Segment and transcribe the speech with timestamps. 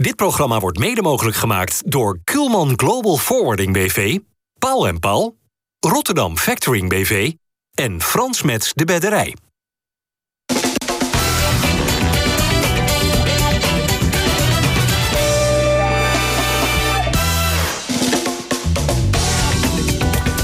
[0.00, 4.18] Dit programma wordt mede mogelijk gemaakt door Kulman Global Forwarding BV,
[4.58, 5.36] Paul en Paul,
[5.80, 7.32] Rotterdam Factoring BV
[7.74, 9.36] en Frans Metz de Bedderij.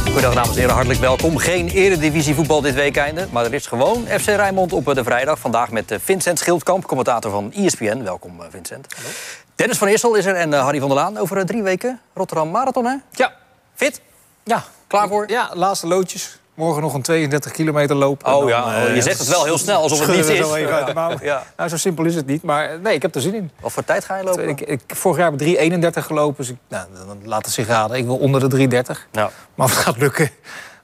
[0.04, 1.36] Goedendag dames en heren, hartelijk welkom.
[1.36, 5.38] Geen eredivisie voetbal dit weekende, maar er is gewoon FC Rijnmond op de vrijdag.
[5.38, 8.02] Vandaag met eh, Vincent Schildkamp, commentator van ESPN.
[8.02, 8.94] Welkom eh, Vincent.
[8.96, 9.08] Hallo.
[9.56, 11.18] Dennis van Eersel is er en eh, Harry van der Laan.
[11.18, 12.96] Over drie weken Rotterdam Marathon, hè?
[13.10, 13.34] Ja.
[13.74, 14.00] Fit?
[14.44, 14.64] Ja.
[14.86, 15.30] Klaar voor?
[15.30, 16.38] Ja, laatste loodjes.
[16.54, 18.34] Morgen nog een 32 kilometer lopen.
[18.34, 20.38] Oh ja, oh, je zegt het wel heel snel, alsof het niet is.
[20.38, 21.16] Zo even uit de mouw.
[21.20, 21.42] Ja.
[21.56, 22.42] Nou, zo simpel is het niet.
[22.42, 23.50] Maar nee, ik heb er zin in.
[23.60, 24.48] Wat voor tijd ga je lopen?
[24.48, 26.36] Ik, ik, vorig jaar heb ik 3.31 gelopen.
[26.36, 27.96] Dus ik, nou, dan laat het zich raden.
[27.96, 29.10] Ik wil onder de 3.30.
[29.12, 29.30] Ja.
[29.54, 30.30] Maar het gaat lukken,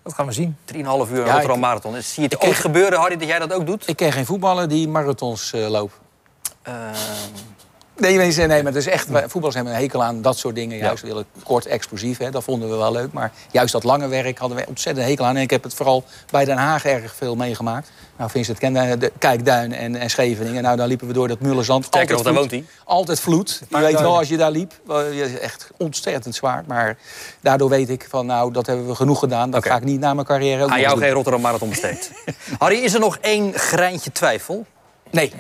[0.03, 0.57] dat gaan we zien.
[0.75, 2.03] 3,5 uur Rotterdam Marathon.
[2.03, 3.89] Zie je het ooit gebeuren, Harry, dat jij dat ook doet?
[3.89, 5.95] Ik ken geen voetballer die marathons uh, loopt.
[6.69, 6.75] Uh...
[8.03, 10.79] Nee, nee, nee, maar het is echt, voetballers hebben een hekel aan dat soort dingen.
[10.79, 13.13] Juist willen kort, explosief, hè, dat vonden we wel leuk.
[13.13, 15.37] Maar juist dat lange werk hadden we ontzettend hekel aan.
[15.37, 17.91] En ik heb het vooral bij Den Haag erg veel meegemaakt.
[18.17, 20.63] Nou, Vincent kende de Kijkduin en, en Scheveningen.
[20.63, 21.85] Nou, dan liepen we door dat Mullerzand.
[21.85, 22.65] Sterker nog, daar woont hij.
[22.85, 23.63] Altijd vloed.
[23.69, 24.73] Je weet wel, als je daar liep,
[25.41, 26.65] echt ontzettend zwaar.
[26.67, 26.99] Maar
[27.41, 29.51] daardoor weet ik van, nou, dat hebben we genoeg gedaan.
[29.51, 32.11] Dat ga ik niet na mijn carrière ook Aan jou geen Rotterdam Marathon besteed.
[32.59, 34.67] Harry, is er nog één greintje twijfel?
[35.11, 35.33] Nee.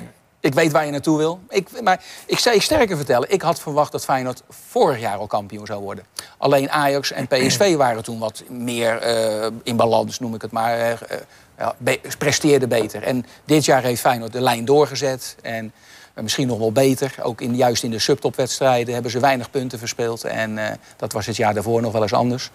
[0.42, 1.40] Ik weet waar je naartoe wil.
[1.48, 3.30] Ik, maar ik zou je sterker vertellen.
[3.30, 6.04] Ik had verwacht dat Feyenoord vorig jaar al kampioen zou worden.
[6.38, 9.06] Alleen Ajax en PSV waren toen wat meer
[9.42, 10.78] uh, in balans, noem ik het maar.
[10.78, 11.18] Uh,
[11.58, 13.02] ja, be presteerden beter.
[13.02, 15.36] En dit jaar heeft Feyenoord de lijn doorgezet.
[15.42, 15.72] En
[16.14, 17.14] misschien nog wel beter.
[17.22, 20.24] Ook in, juist in de subtopwedstrijden hebben ze weinig punten verspeeld.
[20.24, 20.64] En uh,
[20.96, 22.50] dat was het jaar daarvoor nog wel eens anders.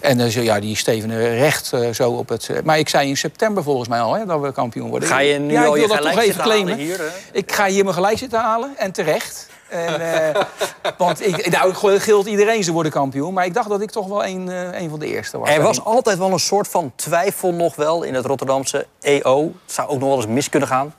[0.00, 2.50] En uh, ja, die stevenen recht uh, zo op het...
[2.64, 5.08] maar ik zei in september volgens mij al hè, dat we kampioen worden.
[5.08, 6.76] Ga je nu ja, al ik je toch even claimen.
[6.76, 8.74] Hier, ik ga hier mijn gelijk zitten halen.
[8.76, 9.48] En terecht.
[9.68, 10.00] En,
[10.98, 13.34] want ik, nou, gilt iedereen ze worden kampioen.
[13.34, 14.46] Maar ik dacht dat ik toch wel een,
[14.82, 15.48] een van de eerste was.
[15.48, 19.52] Er was altijd wel een soort van twijfel nog wel in het Rotterdamse EO.
[19.64, 20.94] Het zou ook nog wel eens mis kunnen gaan.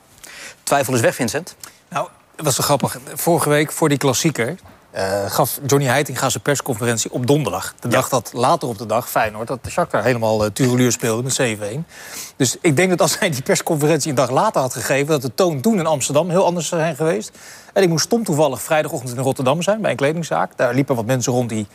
[0.63, 1.55] Twijfel is weg, Vincent.
[1.89, 2.99] Nou, dat was zo grappig.
[3.13, 4.55] Vorige week voor die klassieker
[4.95, 7.73] uh, gaf Johnny Heitinga zijn persconferentie op donderdag.
[7.79, 11.23] De dag dat later op de dag Feyenoord dat de Shakhtar helemaal uh, tureluur speelde
[11.23, 11.85] met 7-1.
[12.35, 15.07] Dus ik denk dat als hij die persconferentie een dag later had gegeven...
[15.07, 17.31] dat de toon toen in Amsterdam heel anders zou zijn geweest.
[17.73, 20.57] En ik moest stom toevallig vrijdagochtend in Rotterdam zijn bij een kledingzaak.
[20.57, 21.67] Daar liepen wat mensen rond die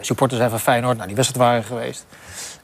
[0.00, 0.94] supporters zijn van Feyenoord.
[0.94, 2.04] Nou, die wedstrijd waren geweest.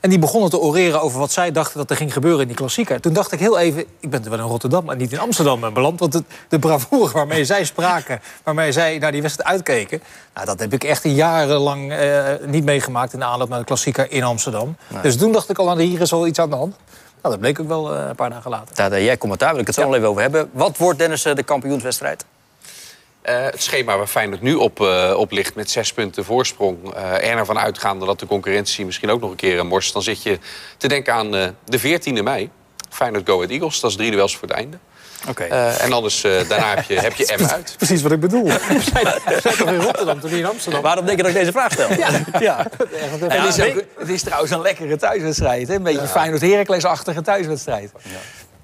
[0.01, 2.57] En die begonnen te oreren over wat zij dachten dat er ging gebeuren in die
[2.57, 3.01] klassieker.
[3.01, 6.01] Toen dacht ik heel even, ik ben wel in Rotterdam en niet in Amsterdam beland.
[6.01, 10.03] Want het, de bravoure waarmee zij spraken, waarmee zij naar die wedstrijd uitkeken...
[10.35, 14.13] Nou, dat heb ik echt jarenlang uh, niet meegemaakt in de aanloop naar de klassieker
[14.13, 14.77] in Amsterdam.
[14.89, 15.03] Nee.
[15.03, 16.77] Dus toen dacht ik al, aan hier is al iets aan de hand.
[17.23, 18.75] Nou, dat bleek ook wel uh, een paar dagen later.
[18.75, 19.87] Daar, jij commentaar wil ik het zo ja.
[19.87, 20.51] nog even over hebben.
[20.53, 22.25] Wat wordt Dennis de kampioenswedstrijd?
[23.31, 26.95] Uh, het schema waar Feyenoord nu op, uh, op ligt met zes punten voorsprong...
[26.97, 29.93] Uh, en ervan uitgaande dat de concurrentie misschien ook nog een keer een morst...
[29.93, 30.39] dan zit je
[30.77, 31.31] te denken aan
[31.65, 32.51] de 14e mei.
[32.89, 34.79] Feyenoord Go Ahead Eagles, dat is drie duels voor het einde.
[35.29, 35.49] Okay.
[35.79, 37.75] en anders daarna heb je, heb je M uit.
[37.77, 38.45] Precies wat ik bedoel.
[38.69, 38.81] We
[39.43, 40.83] zijn toch in Rotterdam, toen in Amsterdam.
[40.83, 41.93] Waarom denk je dat ik deze vraag stel?
[41.93, 42.09] Ja.
[42.49, 42.67] ja.
[43.29, 45.69] het, is ook, het is trouwens een lekkere thuiswedstrijd.
[45.69, 45.75] Hè?
[45.75, 46.07] Een beetje ja.
[46.07, 47.93] Feyenoord-Heracles-achtige thuiswedstrijd.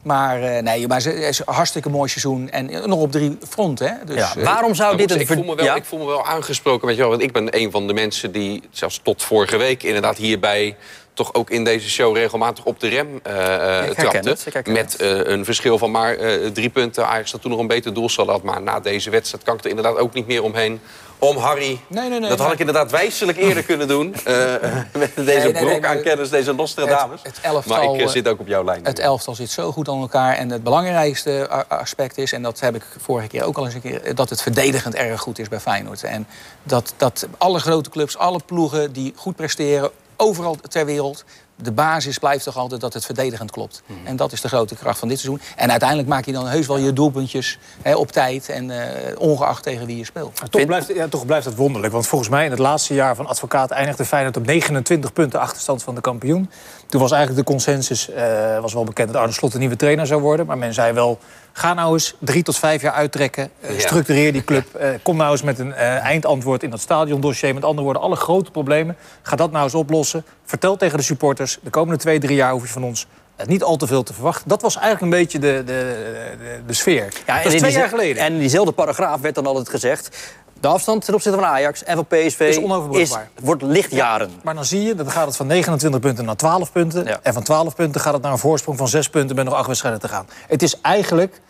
[0.06, 2.50] Maar uh, nee, maar het is een hartstikke mooi seizoen.
[2.50, 3.86] En nog op drie fronten.
[3.86, 4.04] Hè?
[4.04, 5.20] Dus, ja, waarom zou uh, dit een...
[5.20, 5.74] Ik voel, me wel, ja?
[5.74, 7.10] ik voel me wel aangesproken, weet je wel.
[7.10, 9.82] Want ik ben een van de mensen die, zelfs tot vorige week...
[9.82, 10.76] inderdaad hierbij
[11.16, 14.36] toch ook in deze show regelmatig op de rem uh, trapte.
[14.64, 16.16] Met een verschil van maar
[16.52, 17.06] drie punten.
[17.06, 18.42] Ajax dat toen nog een beter doelstel had.
[18.42, 20.80] Maar na deze wedstrijd kan ik er inderdaad ook niet meer omheen
[21.18, 21.80] om Harry.
[21.86, 24.14] Nee, nee, nee, dat had ik inderdaad wijselijk eerder kunnen doen.
[24.28, 24.54] Uh,
[24.92, 27.20] met deze brok aan kennis, deze Nostradamus.
[27.22, 28.84] Het, het elftal, maar ik zit ook op jouw lijn.
[28.84, 30.34] Het elftal zit zo goed aan elkaar.
[30.34, 33.80] En het belangrijkste aspect is, en dat heb ik vorige keer ook al eens een
[33.80, 34.14] keer...
[34.14, 36.02] dat het verdedigend erg goed is bij Feyenoord.
[36.02, 36.26] En
[36.62, 39.90] dat, dat alle grote clubs, alle ploegen die goed presteren...
[40.16, 41.24] overal ter wereld
[41.62, 43.82] de basis blijft toch altijd dat het verdedigend klopt.
[43.86, 43.96] Mm.
[44.04, 45.40] En dat is de grote kracht van dit seizoen.
[45.56, 48.48] En uiteindelijk maak je dan heus wel je doelpuntjes hè, op tijd...
[48.48, 48.78] en uh,
[49.18, 50.40] ongeacht tegen wie je speelt.
[50.40, 51.92] Maar toch, blijft, ja, toch blijft het wonderlijk.
[51.92, 53.70] Want volgens mij in het laatste jaar van advocaat...
[53.70, 56.50] eindigde Feyenoord op 29 punten achterstand van de kampioen.
[56.86, 59.12] Toen was eigenlijk de consensus, uh, was wel bekend...
[59.12, 60.46] dat Arne Slot de nieuwe trainer zou worden.
[60.46, 61.18] Maar men zei wel,
[61.52, 63.50] ga nou eens drie tot vijf jaar uittrekken.
[63.60, 64.64] Uh, structureer die club.
[64.76, 67.54] Uh, kom nou eens met een eindantwoord in dat stadiondossier.
[67.54, 68.96] Met andere woorden, alle grote problemen.
[69.22, 70.24] Ga dat nou eens oplossen.
[70.44, 73.06] Vertel tegen de supporters, de komende twee, drie jaar hoef je van ons
[73.44, 74.48] niet al te veel te verwachten.
[74.48, 75.94] Dat was eigenlijk een beetje de, de,
[76.38, 77.12] de, de sfeer.
[77.26, 78.22] Ja, dat is twee jaar geleden.
[78.22, 80.34] En diezelfde paragraaf werd dan altijd gezegd...
[80.60, 82.58] De afstand ten opzichte van Ajax en van PSV is,
[82.90, 84.28] is wordt lichtjaren.
[84.28, 87.04] Ja, maar dan zie je, dan gaat het van 29 punten naar 12 punten.
[87.04, 87.18] Ja.
[87.22, 89.36] En van 12 punten gaat het naar een voorsprong van 6 punten...
[89.36, 90.26] met nog acht wedstrijden te gaan.
[90.48, 91.40] Het is eigenlijk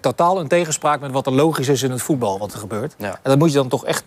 [0.00, 2.94] totaal in tegenspraak met wat er logisch is in het voetbal, wat er gebeurt.
[2.98, 4.04] En dat moet je dan toch echt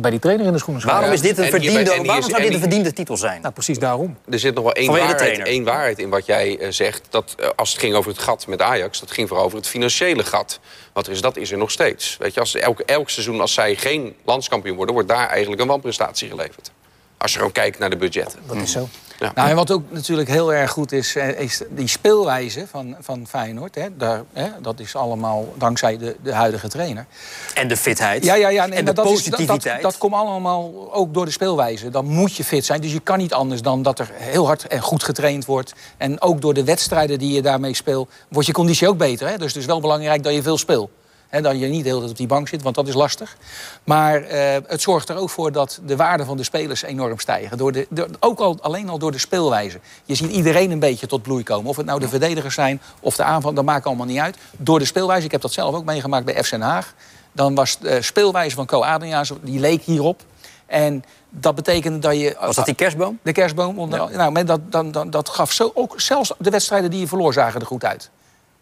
[0.00, 2.60] bij die trainer in de schoenen Waarom is dit een verdiende, waarom zou dit een
[2.60, 3.40] verdiende titel zijn?
[3.40, 4.16] Nou, precies daarom.
[4.30, 7.02] Er zit nog wel één waarheid, één waarheid in wat jij uh, zegt.
[7.10, 9.68] Dat uh, als het ging over het gat met Ajax, dat ging vooral over het
[9.68, 10.60] financiële gat.
[10.92, 12.16] Wat er is, dat is er nog steeds.
[12.18, 15.68] Weet je, als elk, elk seizoen, als zij geen landskampioen worden, wordt daar eigenlijk een
[15.68, 16.70] wanprestatie geleverd.
[17.16, 18.38] Als je gewoon kijkt naar de budgetten.
[18.46, 18.88] Dat is zo.
[19.18, 19.32] Ja.
[19.34, 23.26] Nou, en wat ook natuurlijk heel erg goed is, eh, is die speelwijze van, van
[23.26, 23.74] Feyenoord.
[23.74, 27.06] Hè, daar, hè, dat is allemaal dankzij de, de huidige trainer.
[27.54, 28.24] En de fitheid.
[28.24, 28.68] Ja, ja, ja.
[28.68, 29.64] en de dat positiviteit.
[29.64, 31.90] Is, dat, dat, komt allemaal ook door de speelwijze.
[31.90, 32.80] Dan moet je fit zijn.
[32.80, 35.72] Dus je kan niet anders dan dat er heel hard en goed getraind wordt.
[35.96, 39.28] En ook door de wedstrijden die je daarmee speelt, wordt je conditie ook beter.
[39.28, 39.38] Hè?
[39.38, 40.90] Dus het is wel belangrijk dat je veel speelt.
[41.28, 43.36] He, dat je niet de hele tijd op die bank zit, want dat is lastig.
[43.84, 44.28] Maar uh,
[44.66, 47.58] het zorgt er ook voor dat de waarde van de spelers enorm stijgen.
[47.58, 49.80] Door de, ook al, alleen al door de speelwijze.
[50.04, 51.70] Je ziet iedereen een beetje tot bloei komen.
[51.70, 54.36] Of het nou de verdedigers zijn of de aanval, dat maakt allemaal niet uit.
[54.56, 56.94] Door de speelwijze, ik heb dat zelf ook meegemaakt bij FC Den Haag.
[57.32, 60.22] Dan was de speelwijze van Co Adriaans, die leek hierop.
[60.66, 62.36] En dat betekende dat je...
[62.40, 63.18] Was dat die kerstboom?
[63.22, 63.78] De kerstboom.
[63.78, 67.32] Onder, Nou, dat, dan, dan, dat gaf zo, ook zelfs de wedstrijden die je verloor
[67.32, 68.10] zagen er goed uit.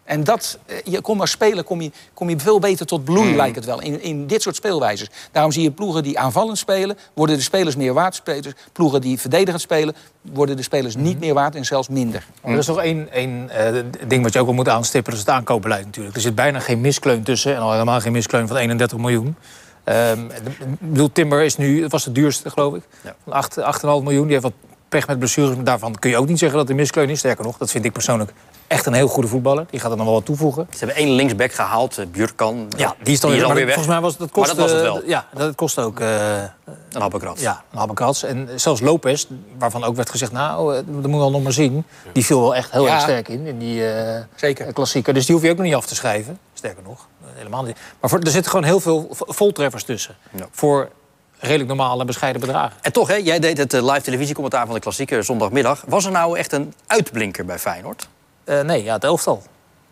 [0.04, 3.31] En dat, eh, je kom als speler kom je, kom je veel beter tot bloei,
[3.31, 3.37] mm.
[3.37, 5.10] lijkt het wel, in, in dit soort speelwijzes.
[5.32, 8.14] Daarom zie je ploegen die aanvallend spelen, worden de spelers meer waard.
[8.14, 12.26] Spelers, ploegen die verdedigend spelen, worden de spelers niet meer waard en zelfs minder.
[12.43, 15.26] Er is nog één, één uh, ding wat je ook wel moet aanstippen, dat is
[15.26, 16.16] het aankoopbeleid natuurlijk.
[16.16, 19.37] Er zit bijna geen miskleun tussen, en al helemaal geen miskleun van 31 miljoen.
[19.84, 20.31] Um,
[20.81, 22.82] bedoel, Timber is nu, het was de duurste, geloof ik.
[23.02, 23.44] Ja.
[23.81, 24.22] 8,5 miljoen.
[24.22, 24.52] Die heeft wat
[24.93, 25.56] pech met blessures.
[25.65, 27.19] Daarvan kun je ook niet zeggen dat hij miskleun is.
[27.19, 28.33] Sterker nog, dat vind ik persoonlijk
[28.67, 29.67] echt een heel goede voetballer.
[29.71, 30.67] Die gaat er nog wel wat toevoegen.
[30.71, 32.73] Ze hebben één linksback gehaald, uh, Bjurkan.
[32.77, 33.65] Ja, die is dan, weer, weg.
[33.65, 35.03] Volgens mij was dat kost, maar dat was het wel.
[35.06, 36.00] ja, dat kost ook...
[36.00, 36.43] Uh,
[36.93, 37.41] een habbekrats.
[37.41, 38.49] Ja, een.
[38.49, 39.27] En zelfs Lopez,
[39.59, 40.33] waarvan ook werd gezegd...
[40.33, 41.85] nou, dat moeten we wel nog maar zien.
[42.12, 44.73] Die viel wel echt heel erg sterk in, in die uh, Zeker.
[44.73, 45.15] klassieker.
[45.15, 46.38] Dus die hoef je ook nog niet af te schrijven.
[46.55, 47.77] Sterker nog, helemaal niet.
[48.00, 50.17] Maar voor, er zitten gewoon heel veel voltreffers tussen.
[50.31, 50.47] Ja.
[50.50, 50.88] Voor
[51.43, 52.77] redelijk normale bescheiden bedragen.
[52.81, 55.85] En toch, hè, jij deed het live televisiecommentaar van de klassieker zondagmiddag.
[55.87, 58.09] Was er nou echt een uitblinker bij Feyenoord?
[58.44, 59.43] Uh, nee, ja, het elftal.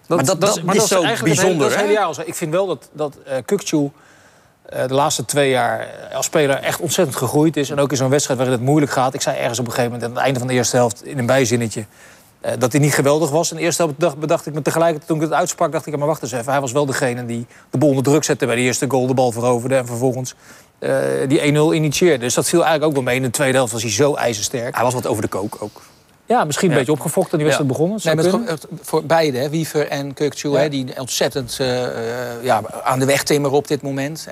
[0.06, 2.88] Dat, maar dat, dat, dat, maar is zo bijzonder, hele, jaar Ik vind wel dat,
[2.92, 3.90] dat uh, Kukcu uh,
[4.86, 7.70] de laatste twee jaar als speler echt ontzettend gegroeid is.
[7.70, 9.14] En ook in zo'n wedstrijd waarin het moeilijk gaat.
[9.14, 11.18] Ik zei ergens op een gegeven moment aan het einde van de eerste helft in
[11.18, 11.84] een bijzinnetje...
[12.46, 13.50] Uh, dat hij niet geweldig was.
[13.50, 15.72] In de eerste helft bedacht ik me tegelijkertijd, toen ik het uitsprak...
[15.72, 16.52] dacht ik, maar wacht eens even.
[16.52, 19.06] Hij was wel degene die de bol onder druk zette bij de eerste goal.
[19.06, 20.34] De bal veroverde en vervolgens
[20.80, 20.98] uh,
[21.28, 21.44] die 1-0
[21.74, 22.18] initieerde.
[22.18, 23.16] Dus dat viel eigenlijk ook wel mee.
[23.16, 24.74] In de tweede helft was hij zo ijzersterk.
[24.74, 25.82] Hij was wat over de kook ook.
[26.26, 28.00] Ja, misschien een beetje opgefokt en die wedstrijd begonnen.
[28.02, 31.86] Nee, met, voor beide, hè, Wiever en Kukcu, die ontzettend uh,
[32.42, 34.28] ja, aan de weg timmeren op dit moment.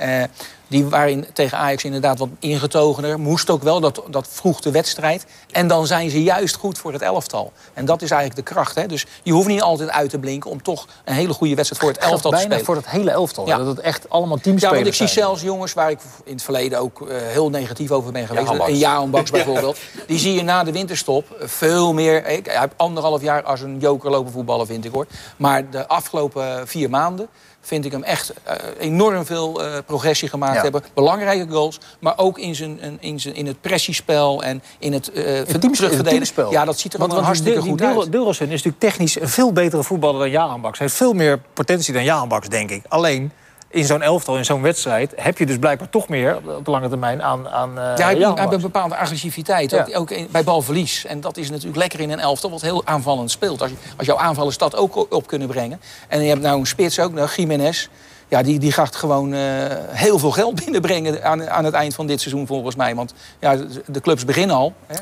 [0.68, 3.20] Die waren tegen Ajax inderdaad wat ingetogener.
[3.20, 5.26] Moest ook wel, dat, dat vroeg de wedstrijd.
[5.50, 7.52] En dan zijn ze juist goed voor het elftal.
[7.74, 8.74] En dat is eigenlijk de kracht.
[8.74, 8.86] Hè?
[8.86, 11.92] Dus je hoeft niet altijd uit te blinken om toch een hele goede wedstrijd voor
[11.92, 12.48] het elftal te spelen.
[12.48, 13.46] Bijna voor het hele elftal.
[13.46, 13.56] Ja.
[13.56, 16.42] Dat het echt allemaal teamspelers Ja, want ik zie zelfs jongens waar ik in het
[16.42, 18.50] verleden ook uh, heel negatief over ben geweest.
[18.50, 19.78] Ja, een Jaon Baks bijvoorbeeld.
[20.06, 22.26] Die zie je na de winterstop veel meer...
[22.26, 25.06] Ik, hij heeft anderhalf jaar als een joker lopen voetballen, vind ik hoor.
[25.36, 27.28] Maar de afgelopen vier maanden
[27.68, 30.82] vind ik hem echt uh, enorm veel uh, progressie gemaakt hebben.
[30.94, 35.40] Belangrijke goals, maar ook in, zijn, in, zijn, in het pressiespel en in het uh,
[35.40, 36.50] teamverdedigen.
[36.50, 38.14] Ja, dat ziet er gewoon hartstikke goed uit.
[38.14, 40.78] Is natuurlijk technisch een veel betere voetballer dan Jaan Baks.
[40.78, 42.82] Hij heeft veel meer potentie dan Jaan Baks, denk ik.
[42.88, 43.32] Alleen
[43.70, 45.12] in zo'n elftal, in zo'n wedstrijd...
[45.16, 48.34] heb je dus blijkbaar toch meer op de lange termijn aan, aan uh, Ja, hij
[48.34, 51.04] heeft een bepaalde agressiviteit, ook, ook bij balverlies.
[51.04, 53.62] En dat is natuurlijk lekker in een elftal, wat heel aanvallend speelt.
[53.62, 55.80] Als, je, als jouw aanvallers dat ook op kunnen brengen.
[56.08, 57.88] En je hebt nou een spits ook, nou, Jiménez...
[58.28, 59.40] Ja, die, die gaat gewoon uh,
[59.88, 62.94] heel veel geld binnenbrengen aan, aan het eind van dit seizoen volgens mij.
[62.94, 63.56] Want ja,
[63.86, 64.72] de clubs beginnen al.
[64.86, 64.94] Hè.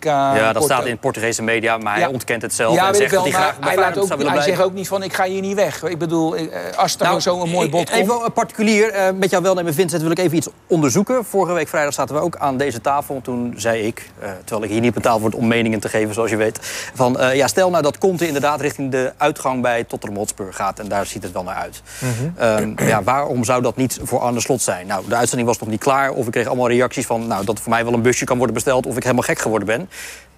[0.00, 2.74] Ja, dat staat in Portugese media, maar hij ontkent het zelf.
[2.74, 5.02] Ja, en zegt wel, dat hij graag hij, laat ook, hij zegt ook niet van
[5.02, 5.82] ik ga hier niet weg.
[5.82, 6.46] Ik bedoel, eh,
[6.76, 8.02] als er nou, zo een mooi bod komt...
[8.02, 11.24] Even particulier, uh, met jouw welnemen Vincent, wil ik even iets onderzoeken.
[11.24, 13.20] Vorige week vrijdag zaten we ook aan deze tafel.
[13.22, 16.30] Toen zei ik, uh, terwijl ik hier niet betaald word om meningen te geven, zoals
[16.30, 16.58] je weet...
[16.94, 20.78] van ja, stel nou dat Conte inderdaad richting de uitgang bij Tottenham Hotspur gaat.
[20.78, 21.82] En daar ziet het wel naar uit.
[21.98, 22.55] Mm -hmm.
[22.62, 24.86] Um, ja, waarom zou dat niet voor Arne Slot zijn?
[24.86, 26.10] Nou, de uitzending was nog niet klaar.
[26.10, 28.54] Of ik kreeg allemaal reacties van nou, dat voor mij wel een busje kan worden
[28.54, 28.86] besteld.
[28.86, 29.88] Of ik helemaal gek geworden ben.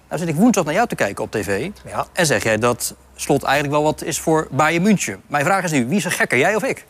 [0.09, 1.69] Nou zit ik woensdag naar jou te kijken op tv.
[1.85, 2.07] Ja.
[2.13, 5.21] En zeg jij dat Slot eigenlijk wel wat is voor Bayern München.
[5.27, 6.85] Mijn vraag is nu, wie is er gekker, jij of ik?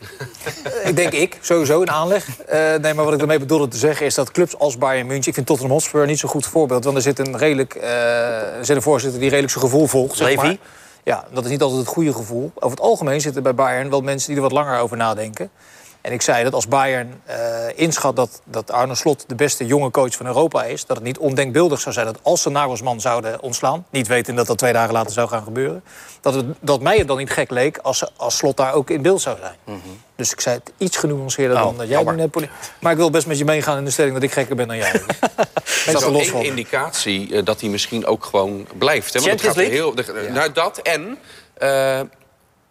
[0.84, 2.26] ik denk ik, sowieso in aanleg.
[2.28, 5.28] Uh, nee, maar wat ik ermee bedoelde te zeggen is dat clubs als Bayern München...
[5.28, 6.84] ik vind Tottenham Hotspur niet zo'n goed voorbeeld.
[6.84, 7.82] Want er zit een, redelijk, uh,
[8.56, 10.16] er zit een voorzitter die redelijk zijn gevoel volgt.
[10.16, 10.56] Zeg maar.
[11.04, 12.52] Ja, dat is niet altijd het goede gevoel.
[12.54, 15.50] Over het algemeen zitten bij Bayern wel mensen die er wat langer over nadenken.
[16.00, 17.34] En ik zei dat als Bayern uh,
[17.74, 20.86] inschat dat, dat Arne Slot de beste jonge coach van Europa is...
[20.86, 23.86] dat het niet ondenkbeeldig zou zijn dat als ze Nagelsman zouden ontslaan...
[23.90, 25.82] niet weten dat dat twee dagen later zou gaan gebeuren...
[26.20, 29.02] dat, het, dat mij het dan niet gek leek als, als Slot daar ook in
[29.02, 29.54] beeld zou zijn.
[29.64, 29.78] Mhm.
[30.16, 32.48] Dus ik zei het iets genuanceerder oh, dan dat jij nu net...
[32.80, 34.76] Maar ik wil best met je meegaan in de stelling dat ik gekker ben dan
[34.76, 34.92] jij.
[35.92, 39.12] dat is een indicatie uh, dat hij misschien ook gewoon blijft.
[39.12, 39.20] Hè?
[39.20, 40.32] Want het gaat heel, de, ja.
[40.32, 41.18] Nou, dat en...
[41.58, 42.00] Uh,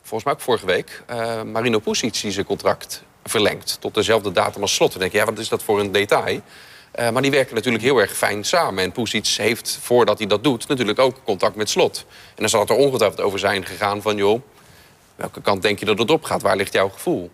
[0.01, 1.03] volgens mij ook vorige week...
[1.09, 4.91] Uh, Marino Pusic die zijn contract verlengd tot dezelfde datum als slot.
[4.91, 6.41] Dan denk je, ja, wat is dat voor een detail?
[6.99, 8.83] Uh, maar die werken natuurlijk heel erg fijn samen.
[8.83, 12.05] En Pusic heeft, voordat hij dat doet, natuurlijk ook contact met Slot.
[12.07, 14.15] En dan zal het er ongetwijfeld over zijn gegaan van...
[14.15, 14.41] joh,
[15.15, 16.41] welke kant denk je dat het op gaat?
[16.41, 17.31] Waar ligt jouw gevoel?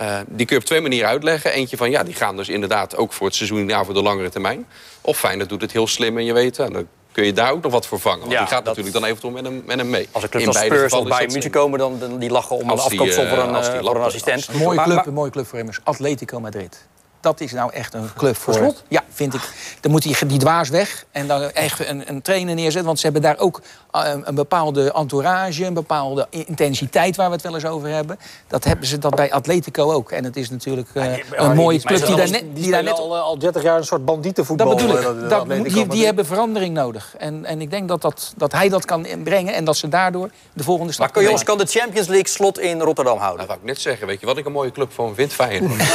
[0.00, 1.52] Uh, die kun je op twee manieren uitleggen.
[1.52, 3.68] Eentje van, ja, die gaan dus inderdaad ook voor het seizoen...
[3.68, 4.66] ja, voor de langere termijn.
[5.00, 6.56] Of fijn, dat doet het heel slim en je weet...
[6.56, 8.20] dan kun je daar ook nog wat voor vangen.
[8.20, 10.08] Want ja, die gaat natuurlijk dan eventueel met hem, met hem mee.
[10.12, 11.78] Als een club als Spurs of bij München komen...
[11.78, 14.48] dan, dan die lachen om een afkoopsom voor een, uh, voor een assistent.
[14.48, 15.80] Een mooie, club, een mooie club voor immers.
[15.84, 16.86] Atletico Madrid
[17.20, 18.54] dat is nou echt een club voor...
[18.54, 18.84] Slot?
[18.88, 19.40] Ja, vind ik.
[19.80, 22.84] Dan moet die, die dwaas weg en dan echt een, een trainer neerzetten.
[22.84, 23.60] Want ze hebben daar ook
[23.92, 28.18] uh, een bepaalde entourage, een bepaalde intensiteit waar we het wel eens over hebben.
[28.46, 30.10] Dat hebben ze dat bij Atletico ook.
[30.10, 32.44] En het is natuurlijk uh, ja, die, een mooie club die, daar net...
[32.54, 34.68] Die, daar net al, al 30 jaar een soort bandietenvoetbal.
[34.68, 35.02] Dat bedoel ik.
[35.02, 37.14] Dat, dat, die, die hebben verandering nodig.
[37.18, 40.30] En, en ik denk dat, dat, dat hij dat kan brengen en dat ze daardoor
[40.52, 43.38] de volgende stap Maar jongens, kan de Champions League slot in Rotterdam houden?
[43.38, 44.06] Dat wou ik net zeggen.
[44.06, 45.32] Weet je wat ik een mooie club van vind?
[45.32, 45.80] Feyenoord.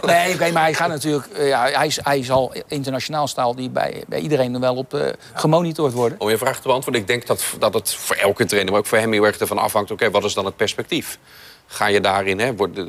[0.05, 1.27] nee, okay, maar hij gaat natuurlijk...
[1.37, 5.01] Uh, ja, hij, hij zal internationaal staal die bij, bij iedereen wel op uh,
[5.33, 6.19] gemonitord worden.
[6.19, 8.71] Om je vraag te beantwoorden, ik denk dat, dat het voor elke trainer...
[8.71, 9.91] maar ook voor hem heel erg ervan afhangt...
[9.91, 11.19] oké, wat is dan het perspectief?
[11.67, 12.79] Ga je daarin, hè, wordt,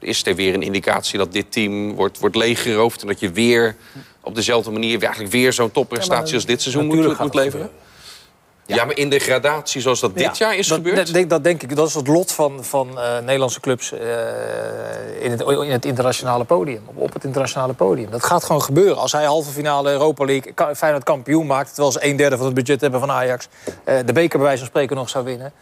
[0.00, 3.00] is er weer een indicatie dat dit team wordt, wordt leeggeroofd...
[3.00, 3.76] en dat je weer
[4.20, 7.70] op dezelfde manier eigenlijk weer zo'n topprestatie als dit seizoen moet, moet leveren?
[8.76, 8.84] Ja.
[8.84, 10.96] maar in de gradatie zoals dat dit jaar is gebeurd?
[10.96, 11.76] Dat denk, dat denk ik.
[11.76, 14.00] Dat is het lot van, van uh, Nederlandse clubs uh,
[15.20, 16.82] in, het, in het internationale podium.
[16.94, 18.10] Op het internationale podium.
[18.10, 18.96] Dat gaat gewoon gebeuren.
[18.96, 21.68] Als hij halve finale Europa League Feyenoord kampioen maakt...
[21.68, 23.48] terwijl ze een derde van het budget hebben van Ajax...
[23.84, 25.52] Uh, de beker bij wijze van spreken nog zou winnen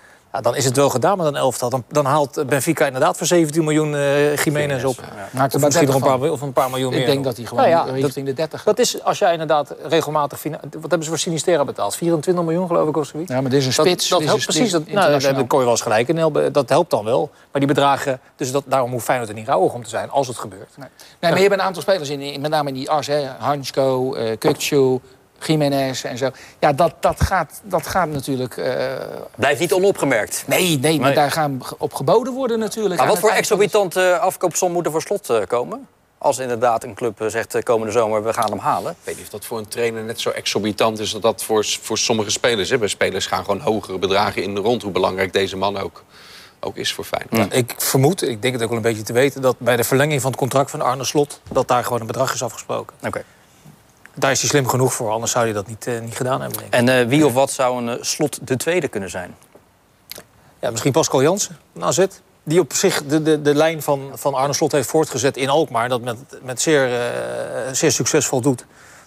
[0.40, 1.70] dan is het wel gedaan met een elftal.
[1.70, 4.96] Dan, dan haalt Benfica inderdaad voor 17 miljoen uh, Jiménez op.
[4.96, 5.28] Ja.
[5.30, 7.06] Maakt of misschien nog een paar, of een paar miljoen ik meer.
[7.06, 9.74] Ik denk dat hij gewoon nou ja, richting de 30 Dat is als jij inderdaad
[9.88, 10.42] regelmatig...
[10.42, 11.96] Wat hebben ze voor Sinistera betaald?
[11.96, 13.32] 24 miljoen geloof ik of zoiets?
[13.32, 14.08] Ja, maar dit is een spits.
[14.08, 14.70] Dat, dat helpt precies.
[14.70, 16.50] Dat, nou, daar kon je wel eens gelijk in.
[16.52, 17.30] Dat helpt dan wel.
[17.52, 18.20] Maar die bedragen...
[18.36, 20.76] Dus dat, daarom hoeft Feyenoord er niet rouwig om te zijn als het gebeurt.
[20.76, 20.88] Nee,
[21.20, 23.06] nee maar je hebt een aantal spelers in, met name in die as.
[23.06, 23.26] Hè.
[23.38, 25.00] Hansko, uh, Kukcu,
[25.40, 26.30] Jiménez en zo.
[26.58, 28.56] Ja, dat, dat, gaat, dat gaat natuurlijk...
[28.56, 28.66] Uh...
[29.34, 30.44] Blijft niet onopgemerkt.
[30.46, 33.00] Nee, nee, maar daar gaan op geboden worden natuurlijk.
[33.00, 35.86] Maar wat voor exorbitant uh, afkoopsom moet er voor slot uh, komen?
[36.18, 38.90] Als inderdaad een club zegt komende zomer, we gaan hem halen.
[38.90, 41.12] Ik weet niet of dat voor een trainer net zo exorbitant is...
[41.12, 42.90] dat dat voor, voor sommige spelers is.
[42.90, 44.82] Spelers gaan gewoon hogere bedragen in rond...
[44.82, 46.04] hoe belangrijk deze man ook,
[46.60, 47.54] ook is voor Feyenoord.
[47.54, 49.42] ik vermoed, ik denk het ook wel een beetje te weten...
[49.42, 51.40] dat bij de verlenging van het contract van Arne Slot...
[51.52, 52.96] dat daar gewoon een bedrag is afgesproken.
[53.02, 53.24] Oké.
[54.18, 56.60] Daar is hij slim genoeg voor, anders zou hij dat niet, uh, niet gedaan hebben.
[56.70, 59.34] En uh, wie of wat zou een uh, slot de tweede kunnen zijn?
[60.60, 62.06] Ja, misschien Pascal Jansen, een AZ.
[62.42, 65.88] Die op zich de, de, de lijn van, van Arne Slot heeft voortgezet in Alkmaar.
[65.88, 67.12] Dat met, met zeer,
[67.72, 68.66] zeer succesvol doet.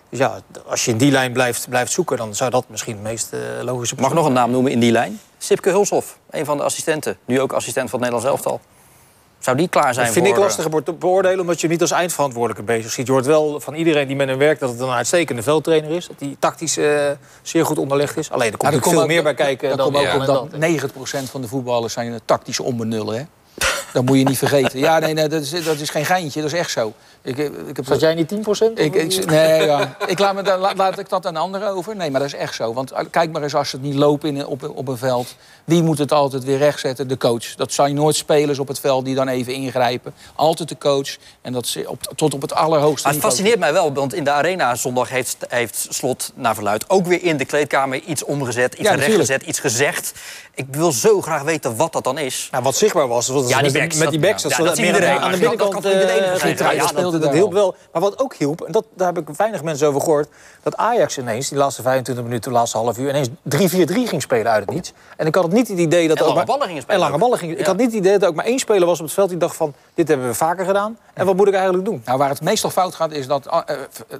[0.09, 3.03] Dus ja, als je in die lijn blijft, blijft zoeken, dan zou dat misschien het
[3.03, 3.29] meest
[3.61, 5.19] logische Mag ik nog een naam noemen in die lijn?
[5.37, 7.17] Sipke Hulshoff, een van de assistenten.
[7.25, 8.61] Nu ook assistent van het Nederlands elftal.
[9.39, 12.63] Zou die klaar zijn dat vind ik lastig te beoordelen, omdat je niet als eindverantwoordelijke
[12.63, 13.07] bezig ziet.
[13.07, 16.07] Je hoort wel van iedereen die met hem werkt dat het een uitstekende veldtrainer is.
[16.07, 17.01] Dat hij tactisch uh,
[17.41, 18.31] zeer goed onderlegd is.
[18.31, 20.49] Alleen er komt ja, veel meer bij kijken dan, dan ook dat.
[20.51, 23.17] 90% van de voetballers zijn tactische onbenullen.
[23.17, 23.23] Hè?
[23.93, 24.79] Dat moet je niet vergeten.
[24.79, 26.93] Ja, nee, nee dat, is, dat is geen geintje, dat is echt zo.
[27.21, 28.45] Ik, ik heb Zat jij niet 10
[28.75, 29.95] ik, ik, Nee, ja.
[30.07, 31.95] ik laat, me, laat, laat ik dat aan anderen over?
[31.95, 32.73] Nee, maar dat is echt zo.
[32.73, 35.35] Want eh, kijk maar eens als het niet lopen in, op, op een veld.
[35.63, 37.07] Wie moet het altijd weer rechtzetten?
[37.07, 37.55] De coach.
[37.55, 40.13] Dat zijn nooit spelers op het veld die dan even ingrijpen.
[40.35, 41.17] Altijd de coach.
[41.41, 44.31] En dat op, tot op het allerhoogste maar Het fascineert mij wel, want in de
[44.31, 46.89] arena zondag heeft, heeft Slot naar verluid...
[46.89, 50.13] ook weer in de kleedkamer iets omgezet, iets ja, rechtgezet, iets gezegd.
[50.55, 52.47] Ik wil zo graag weten wat dat dan is.
[52.51, 54.43] Nou, wat zichtbaar was, was ja, die backs, met, die backs.
[54.43, 55.19] Dat, ja, dat, dat iedereen.
[55.19, 57.75] Aan de binnenkant dat, dat, dat hielp wel.
[57.91, 60.27] Maar wat ook hielp, en dat, daar heb ik weinig mensen over gehoord...
[60.63, 63.09] dat Ajax ineens, die laatste 25 minuten, de laatste half uur...
[63.09, 63.31] ineens 3-4-3
[64.09, 64.93] ging spelen uit het niets.
[65.17, 66.17] En ik had het niet het idee dat...
[66.17, 67.01] En lange ballen gingen spelen.
[67.01, 67.59] En lange ballen gingen.
[67.59, 69.29] Ik had niet het idee dat er ook maar één speler was op het veld...
[69.29, 70.97] die dacht van, dit hebben we vaker gedaan.
[71.19, 72.01] En wat moet ik eigenlijk doen?
[72.05, 73.59] Nou, waar het meestal fout gaat, is dat, uh,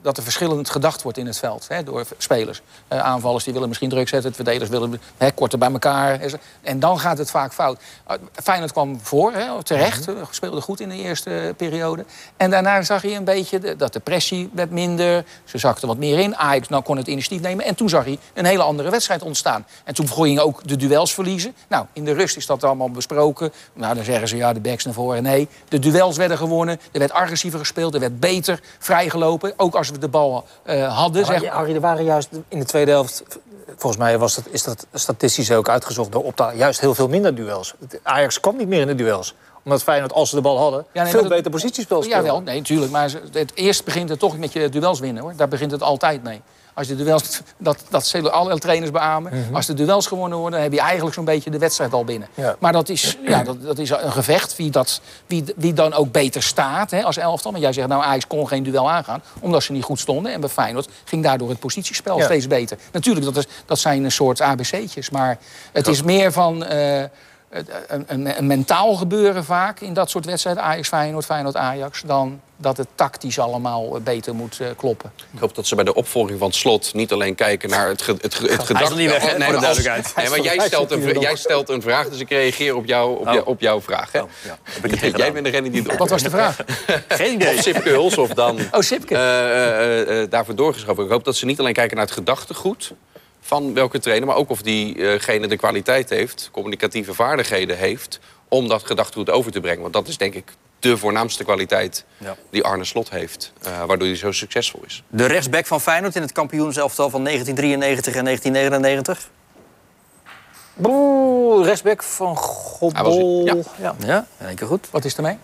[0.01, 1.65] dat er verschillend gedacht wordt in het veld.
[1.67, 2.61] Hè, door spelers.
[2.93, 6.19] Uh, aanvallers die willen misschien druk zetten, verdedigers willen hè, korter bij elkaar.
[6.61, 7.79] En dan gaat het vaak fout.
[8.09, 10.05] Uh, Feyenoord kwam voor, hè, terecht.
[10.05, 10.15] -hmm.
[10.29, 12.05] speelde goed in de eerste periode.
[12.37, 15.25] En daarna zag je een beetje de, dat de pressie werd minder.
[15.43, 16.35] Ze zakten wat meer in.
[16.35, 17.65] Ajax nou kon het initiatief nemen.
[17.65, 19.65] En toen zag hij een hele andere wedstrijd ontstaan.
[19.83, 21.55] En toen begon je ook de duels verliezen.
[21.67, 23.51] Nou, in de rust is dat allemaal besproken.
[23.73, 25.23] Nou, dan zeggen ze ja, de backs naar voren.
[25.23, 26.79] Nee, de duels werden gewonnen.
[26.91, 27.93] Er werd agressiever gespeeld.
[27.93, 29.53] Er werd beter vrijgelopen.
[29.57, 31.21] Ook als we de bal uh, hadden.
[31.21, 31.49] Ja, zeg...
[31.49, 33.23] Harry, er waren juist in de tweede helft...
[33.75, 36.53] Volgens mij was dat, is dat statistisch ook uitgezocht door Opta.
[36.53, 37.73] Juist heel veel minder duels.
[38.03, 41.03] Ajax kwam niet meer in de duels omdat Feyenoord, als ze de bal hadden, ja,
[41.03, 42.25] nee, veel beter positiespel speelde.
[42.25, 42.91] Ja, wel, nee, natuurlijk.
[42.91, 45.23] Maar het eerst begint het toch met je duels winnen.
[45.23, 45.33] hoor.
[45.35, 46.41] Daar begint het altijd mee.
[46.79, 49.33] Als de duels, dat, dat zullen alle trainers beamen.
[49.33, 49.55] Mm -hmm.
[49.55, 52.27] Als de duels gewonnen worden, dan heb je eigenlijk zo'n beetje de wedstrijd al binnen.
[52.33, 52.55] Ja.
[52.59, 54.55] Maar dat is, ja, dat, dat is een gevecht.
[54.55, 57.51] Wie, dat, wie, wie dan ook beter staat hè, als elftal.
[57.51, 59.21] Maar jij zegt, nou, Ajax kon geen duel aangaan.
[59.39, 60.33] Omdat ze niet goed stonden.
[60.33, 62.23] En bij Feyenoord ging daardoor het positiespel ja.
[62.23, 62.77] steeds beter.
[62.91, 65.09] Natuurlijk, dat, is, dat zijn een soort ABC'tjes.
[65.09, 65.37] Maar
[65.71, 66.63] het is meer van...
[66.71, 67.03] Uh,
[67.49, 70.63] een, een, een, mentaal gebeuren vaak in dat soort wedstrijden.
[70.63, 72.01] Ajax, Feyenoord, Feyenoord, Ajax.
[72.01, 75.11] Dan dat het tactisch allemaal beter moet uh, kloppen.
[75.33, 78.01] Ik hoop dat ze bij de opvolging van het slot niet alleen kijken naar het,
[78.01, 80.13] ge, het, het, niet weg, hè, nee, voor de duidelijkheid.
[80.15, 83.27] Nee, maar jij stelt, een, jij stelt een vraag, dus ik reageer op, jou, op,
[83.27, 83.33] oh.
[83.33, 84.11] jou, op jouw vraag.
[84.11, 84.21] Hè?
[84.21, 84.57] Oh, ja.
[85.01, 86.57] jij, jij bent degene die het Wat was de vraag?
[87.07, 87.55] Geen idee.
[87.55, 89.15] Of Sipke Hulshoff dan oh, Sipke.
[89.15, 91.03] Uh, uh, daarvoor doorgeschoven.
[91.03, 92.93] Ik hoop dat ze niet alleen kijken naar het gedachtegoed
[93.49, 94.27] van welke trainer...
[94.27, 98.19] maar ook of diegene de kwaliteit heeft, communicatieve vaardigheden heeft...
[98.47, 99.81] om dat gedachtegoed over te brengen.
[99.81, 102.35] Want dat is denk ik de voornaamste kwaliteit ja.
[102.49, 103.53] die Arne Slot heeft.
[103.67, 105.03] Uh, waardoor hij zo succesvol is.
[105.07, 109.29] De rechtsback van Feyenoord in het kampioenselftal van 1993 en 1999?
[110.73, 113.45] Boe, rechtsback van Gobbel.
[113.45, 113.55] Ja.
[113.81, 113.95] Ja.
[114.05, 114.87] ja, in één keer goed.
[114.91, 115.37] Wat is ermee?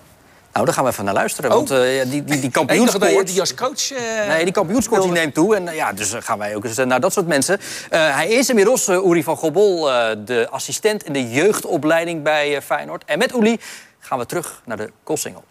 [0.55, 1.49] Nou, daar gaan we even naar luisteren.
[1.51, 1.55] Oh.
[1.55, 1.77] Want uh,
[2.11, 3.31] die, die, die kampioenskoorts...
[3.31, 3.91] die als coach...
[3.91, 5.55] Uh, nee, die kampioenskoorts neemt toe.
[5.55, 7.59] En uh, ja, dus gaan wij ook eens naar dat soort mensen.
[7.89, 9.81] hij is inmiddels, Uri van Gobbel,
[10.25, 13.03] de assistent in de jeugdopleiding bij Feyenoord.
[13.05, 13.59] En met Uli
[13.99, 15.43] gaan we terug naar de Koolsingel.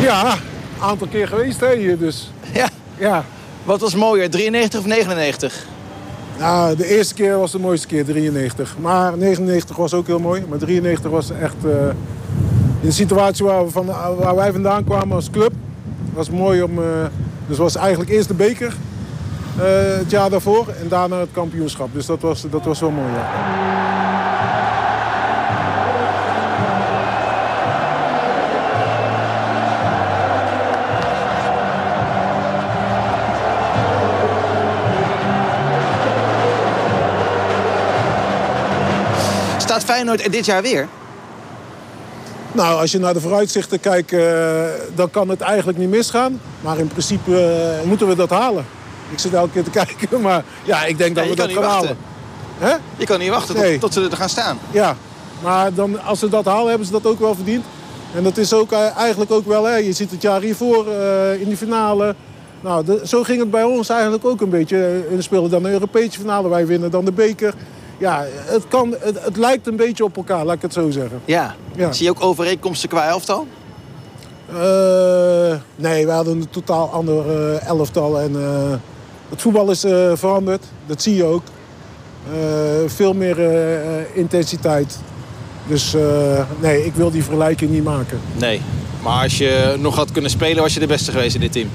[0.00, 2.30] Ja, een aantal keer geweest hè, dus.
[2.52, 2.68] Ja.
[2.98, 3.24] ja.
[3.64, 5.66] Wat was mooier, 93 of 99?
[6.40, 8.76] Nou, de eerste keer was de mooiste keer, 93.
[8.78, 10.44] Maar 99 was ook heel mooi.
[10.48, 11.64] Maar 93 was echt...
[12.80, 13.86] In de situatie waar, we van,
[14.18, 15.52] waar wij vandaan kwamen als club...
[16.12, 16.78] was mooi om...
[16.78, 16.84] Uh,
[17.46, 18.74] dus was eigenlijk eerst de beker
[19.56, 19.64] uh,
[19.98, 20.68] het jaar daarvoor.
[20.80, 21.88] En daarna het kampioenschap.
[21.92, 24.69] Dus dat was, dat was wel mooi, ja.
[40.00, 40.88] Feyenoord er dit jaar weer?
[42.52, 46.40] Nou, als je naar de vooruitzichten kijkt, uh, dan kan het eigenlijk niet misgaan.
[46.60, 48.66] Maar in principe uh, moeten we dat halen.
[49.10, 51.96] Ik zit elke keer te kijken, maar ja, ik denk dat we dat gaan halen.
[52.58, 52.74] Hè?
[52.96, 53.78] Je kan niet wachten nee.
[53.78, 54.58] tot, tot, ze er gaan staan.
[54.70, 54.96] Ja,
[55.42, 57.64] maar dan, als ze dat halen, hebben ze dat ook wel verdiend.
[58.14, 60.86] En dat is ook eigenlijk ook wel, hè, je ziet het jaar hiervoor
[61.38, 62.14] in die finale.
[62.60, 65.04] Nou, de, zo ging het bij ons eigenlijk ook een beetje.
[65.10, 67.54] We spelen dan de Europese finale, wij winnen dan de beker
[68.00, 71.20] ja, het, kan, het, het, lijkt een beetje op elkaar, laat ik het zo zeggen.
[71.24, 71.54] Ja.
[71.76, 71.92] ja.
[71.92, 73.46] Zie je ook overeenkomsten qua elftal?
[74.52, 78.20] Uh, nee, we hadden een totaal ander uh, elftal.
[78.20, 78.72] En, uh,
[79.28, 79.80] het voetbal is
[80.14, 81.42] veranderd, dat zie je ook.
[82.86, 83.38] veel meer
[84.12, 84.98] intensiteit.
[85.66, 85.96] Dus
[86.60, 88.20] nee, ik wil die vergelijking niet maken.
[88.36, 88.60] Nee,
[89.02, 91.68] maar als je nog had kunnen spelen, was je de beste geweest in dit team?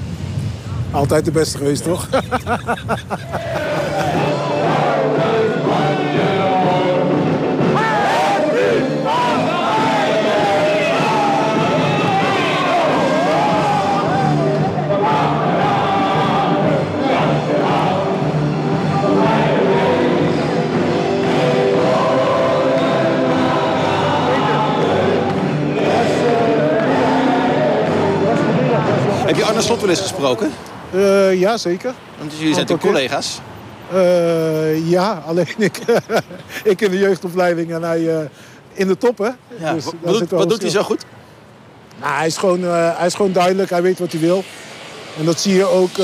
[0.90, 2.08] Altijd de beste geweest, toch?
[29.26, 30.52] Heb je Arne Slot wel eens gesproken?
[30.94, 31.94] Uh, ja, zeker.
[32.18, 33.40] Want jullie zijn natuurlijk collega's?
[33.94, 35.80] Uh, ja, alleen ik,
[36.64, 38.18] ik in de jeugdopleiding en hij uh,
[38.72, 39.18] in de top.
[39.18, 39.30] Hè?
[39.58, 39.72] Ja.
[39.72, 41.04] Dus, wat doet, wat doet hij zo goed?
[42.00, 44.44] Nou, hij, is gewoon, hij is gewoon duidelijk, hij weet wat hij wil.
[45.18, 45.98] En dat zie je ook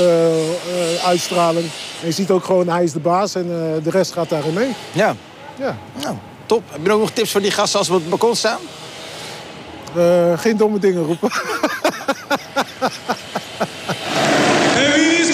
[1.05, 1.65] uitstraling.
[2.01, 3.47] En je ziet ook gewoon, hij is de baas en
[3.83, 4.75] de rest gaat daarin mee.
[4.91, 5.15] Ja.
[5.59, 5.77] ja.
[6.01, 6.63] Nou, top.
[6.71, 8.59] Heb je nog tips voor die gasten als we op het balkon staan?
[10.35, 11.29] Geen domme dingen roepen.
[14.75, 15.31] En wie is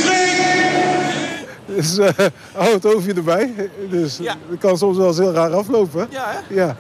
[1.66, 2.10] Dus uh,
[2.54, 3.70] hou het hoofdje erbij.
[3.90, 4.36] Dus ja.
[4.50, 6.08] het kan soms wel eens heel raar aflopen.
[6.10, 6.56] Ja, hè?
[6.56, 6.76] Ja.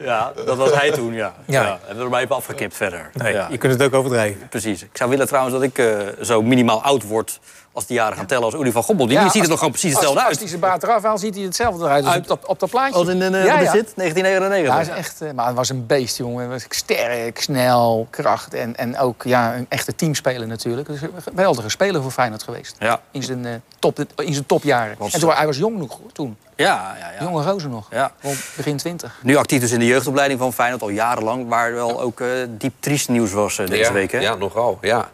[0.00, 1.34] Ja, dat was hij toen, ja.
[1.44, 1.62] ja.
[1.62, 1.68] ja.
[1.80, 3.10] Hebben we er maar even afgekipt verder.
[3.12, 4.48] Nee, je kunt het ook overdrijven.
[4.48, 4.82] Precies.
[4.82, 7.40] Ik zou willen trouwens dat ik uh, zo minimaal oud word
[7.72, 9.06] als die jaren gaan tellen als Uli van Gobbel.
[9.06, 10.28] Die, ziet er nog gewoon precies hetzelfde uit.
[10.28, 12.94] Als hij zijn baard eraf haalt, ziet hij hetzelfde eruit als op, op dat plaatje.
[12.94, 13.70] Als in de, uh, ja, ja.
[13.70, 14.74] zit, 1999.
[14.74, 16.48] Ja, is echt, uh, maar het was een beest, jongen.
[16.48, 20.88] Was sterk, snel, kracht en, en ook ja, een echte teamspeler natuurlijk.
[20.88, 22.76] Dus een geweldige speler voor Feyenoord geweest.
[22.78, 23.00] Ja.
[23.10, 24.94] In, zijn, uh, top, in zijn topjaren.
[24.98, 25.12] Was...
[25.12, 26.36] En toen, hij was jong nog toen.
[26.60, 27.24] Ja, ja, ja.
[27.24, 27.86] Jonge gozer nog.
[27.90, 28.12] Ja.
[28.20, 29.18] Rond begin 20.
[29.22, 31.48] Nu actief dus in de jeugdopleiding van Feyenoord al jarenlang.
[31.48, 34.12] Waar wel ook diep triest nieuws was deze week.
[34.12, 34.18] Hè?
[34.18, 34.78] Ja, nogal.
[34.80, 35.10] Ja.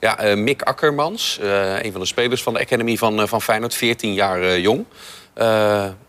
[0.00, 3.42] Ja, uh, Mick Akkermans, uh, een van de spelers van de Academy van, uh, van
[3.42, 4.84] Feyenoord, 14 jaar jong.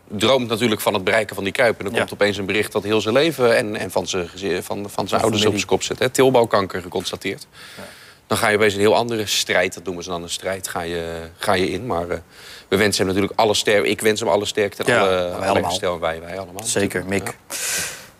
[0.07, 1.77] droomt natuurlijk van het bereiken van die Kuip.
[1.79, 4.29] En dan komt opeens een bericht dat heel zijn leven en, en van zijn,
[4.63, 5.99] van, van zijn ouders op zijn kop zit.
[5.99, 6.09] Hè.
[6.09, 7.47] Tilbouwkanker geconstateerd.
[7.77, 7.83] Ja.
[8.27, 10.81] Dan ga je opeens een heel andere strijd, dat noemen ze dan een strijd, ga
[10.81, 11.85] je, ga je in.
[11.85, 12.21] Maar
[12.71, 13.89] we wensen hem natuurlijk alle sterkte.
[13.89, 15.71] Ik wens hem alle sterkte en ja, alle, wij allemaal.
[15.71, 16.63] Stel, wij, wij allemaal.
[16.63, 17.37] Zeker, Mick.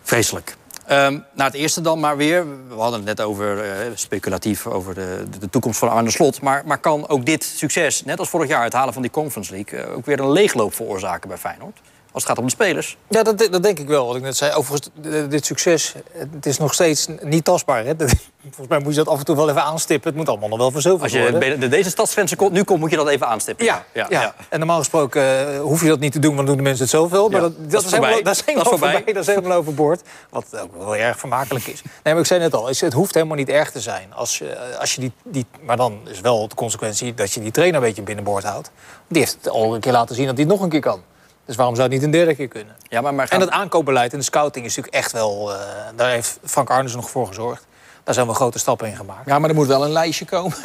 [0.02, 0.56] Vreselijk.
[0.90, 2.46] Um, naar het eerste dan maar weer.
[2.68, 6.40] We hadden het net over uh, speculatief over de, de, toekomst van Arne Slot.
[6.40, 9.52] Maar, maar kan ook dit succes, net als vorig jaar het halen van die Conference
[9.52, 9.78] League...
[9.78, 11.78] Uh, ook weer een leegloop veroorzaken bij Feyenoord?
[12.12, 12.96] Als het gaat om de spelers.
[13.08, 14.06] Ja, dat, dat denk ik wel.
[14.06, 14.52] Wat ik net zei.
[14.52, 14.90] Overigens,
[15.28, 15.94] dit succes,
[16.30, 17.84] het is nog steeds niet tastbaar.
[17.84, 17.94] Hè?
[18.42, 20.08] Volgens mij moet je dat af en toe wel even aanstippen.
[20.08, 21.34] Het moet allemaal nog wel verzilverd worden.
[21.34, 23.64] Als je de, deze stadsgrenzen komt, nu komt, moet je dat even aanstippen.
[23.64, 24.34] Ja, ja, ja.
[24.48, 26.82] en normaal gesproken uh, hoef je dat niet te doen, want dan doen de mensen
[26.82, 27.28] het zoveel.
[27.28, 28.92] Maar dat, dat, is helemaal, dat is helemaal dat voorbij.
[28.92, 29.12] voorbij.
[29.12, 30.02] Dat is helemaal overboord.
[30.30, 31.82] Wat ook wel erg vermakelijk is.
[31.82, 34.14] Nee, maar ik zei net al, het hoeft helemaal niet erg te zijn.
[34.14, 34.48] Als, uh,
[34.78, 37.86] als je die, die, maar dan is wel de consequentie dat je die trainer een
[37.86, 38.70] beetje binnenboord houdt.
[39.08, 41.02] Die heeft het al een keer laten zien dat hij het nog een keer kan.
[41.44, 42.76] Dus waarom zou het niet een derde keer kunnen?
[42.82, 43.40] Ja, maar, maar gaan...
[43.40, 45.52] En het aankoopbeleid en de scouting is natuurlijk echt wel...
[45.52, 45.58] Uh,
[45.96, 47.66] daar heeft Frank Arnes nog voor gezorgd.
[48.04, 49.26] Daar zijn wel grote stappen in gemaakt.
[49.26, 50.56] Ja, maar er moet wel een lijstje komen.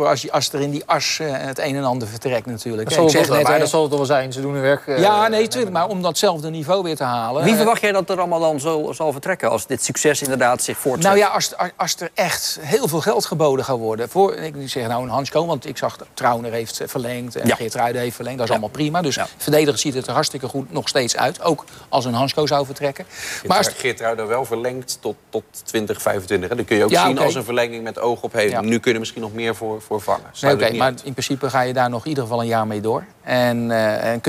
[0.00, 2.88] Voor als, je, als er in die as uh, het een en ander vertrekt natuurlijk.
[2.88, 4.32] Dat, zal, het, net, maar, dat zal het wel zijn.
[4.32, 4.86] Ze doen hun werk...
[4.86, 5.72] Uh, ja, nee, tuurlijk.
[5.72, 7.44] Maar om datzelfde niveau weer te halen...
[7.44, 9.50] Wie verwacht jij dat er allemaal dan zo, zal vertrekken...
[9.50, 11.04] als dit succes inderdaad zich voortzet?
[11.04, 14.08] Nou ja, als, als er echt heel veel geld geboden gaat worden...
[14.08, 17.36] Voor, ik zeg nou een Hansko, want ik zag dat Trauner heeft verlengd...
[17.36, 17.54] en ja.
[17.54, 18.38] Geert Ruiden heeft verlengd.
[18.38, 19.02] Dat is allemaal prima.
[19.02, 19.26] Dus ja.
[19.36, 21.42] verdediger ziet het er hartstikke goed nog steeds uit.
[21.42, 23.04] Ook als een Hansko zou vertrekken.
[23.08, 26.48] Geert, maar als Geert Ruiden wel verlengd tot, tot 2025.
[26.48, 26.56] Hè?
[26.56, 27.24] Dan kun je ook zien okay.
[27.24, 28.32] als een verlenging met oog op...
[28.32, 30.30] Hey, nu kunnen misschien nog meer voor, voor vangen.
[30.40, 32.80] Nee, Oké, maar in principe ga je daar nog in ieder geval een jaar mee
[32.80, 33.04] door.
[33.22, 34.20] En, uh, en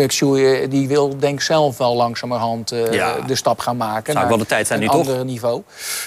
[0.69, 3.19] die wil denk ik zelf wel langzamerhand uh, ja.
[3.28, 4.13] de stap gaan maken.
[4.13, 5.26] Zou wel de tijd zijn een nu ander toch?
[5.26, 5.62] niveau.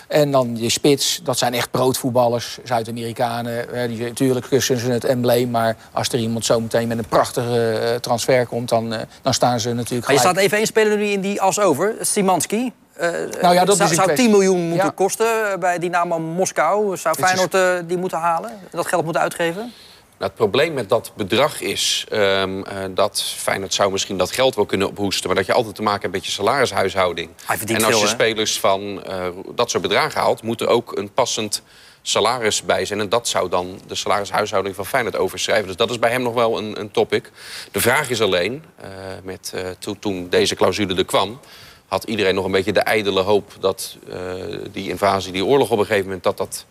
[0.08, 3.88] En dan je spits, dat zijn echt broodvoetballers, Zuid-Amerikanen.
[3.88, 7.98] Die, natuurlijk kussen ze het embleem, maar als er iemand zo meteen met een prachtige
[8.00, 8.68] transfer komt...
[8.68, 11.60] dan, dan staan ze natuurlijk Maar je staat even één speler nu in die as
[11.60, 12.72] over, Simanski.
[13.00, 14.92] Uh, nou ja, dat zou, is zou 10 miljoen moeten ja.
[14.94, 16.96] kosten bij Dynamo Moskou.
[16.96, 18.50] Zou Feyenoord uh, die moeten halen?
[18.70, 19.72] Dat geld moeten uitgeven?
[20.18, 24.54] Nou, het probleem met dat bedrag is um, uh, dat Feyenoord zou misschien dat geld
[24.54, 25.26] wel kunnen ophoesten...
[25.26, 27.30] maar dat je altijd te maken hebt met je salarishuishouding.
[27.46, 28.06] En als veel, je hè?
[28.06, 29.02] spelers van
[29.54, 30.42] dat soort bedragen haalt...
[30.42, 31.62] moet er ook een passend
[32.02, 33.00] salaris bij zijn.
[33.00, 35.66] En dat zou dan de salarishuishouding van Feyenoord overschrijven.
[35.66, 37.30] Dus dat is bij hem nog wel een, een topic.
[37.70, 38.64] De vraag is alleen,
[39.22, 41.40] met, to, toen deze clausule er kwam
[41.94, 44.14] had iedereen nog een beetje de ijdele hoop dat uh,
[44.72, 46.66] die invasie, die oorlog op een gegeven moment, dat dat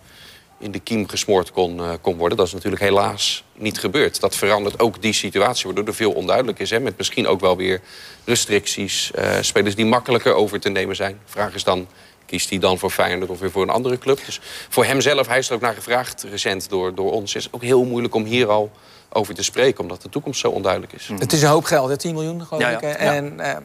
[0.59, 2.37] in de kiem gesmoord kon, uh, kon worden.
[2.37, 4.19] Dat is natuurlijk helaas niet gebeurd.
[4.19, 6.69] Dat verandert ook die situatie, waardoor er veel onduidelijk is.
[6.69, 7.81] Hè, met misschien ook wel weer
[8.25, 9.11] restricties.
[9.15, 11.19] Uh, spelers die makkelijker over te nemen zijn.
[11.25, 11.87] Vraag is dan,
[12.25, 14.25] kiest hij dan voor Feyenoord of weer voor een andere club?
[14.25, 17.35] Dus voor hemzelf, hij is er ook naar gevraagd recent door, door ons...
[17.35, 18.71] is het ook heel moeilijk om hier al
[19.15, 21.07] over te spreken, omdat de toekomst zo onduidelijk is.
[21.07, 21.19] Mm.
[21.19, 21.97] Het is een hoop geld, hè?
[21.97, 22.81] 10 miljoen geloof Ja, ik.
[22.81, 22.95] ja.
[22.95, 23.55] En, uh,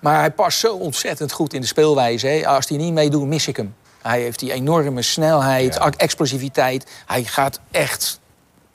[0.00, 2.26] maar hij past zo ontzettend goed in de speelwijze.
[2.26, 2.46] Hè?
[2.46, 3.74] Als hij niet meedoet, mis ik hem.
[4.02, 5.92] Hij heeft die enorme snelheid, Ja.
[5.96, 6.90] explosiviteit.
[7.06, 8.20] Hij gaat echt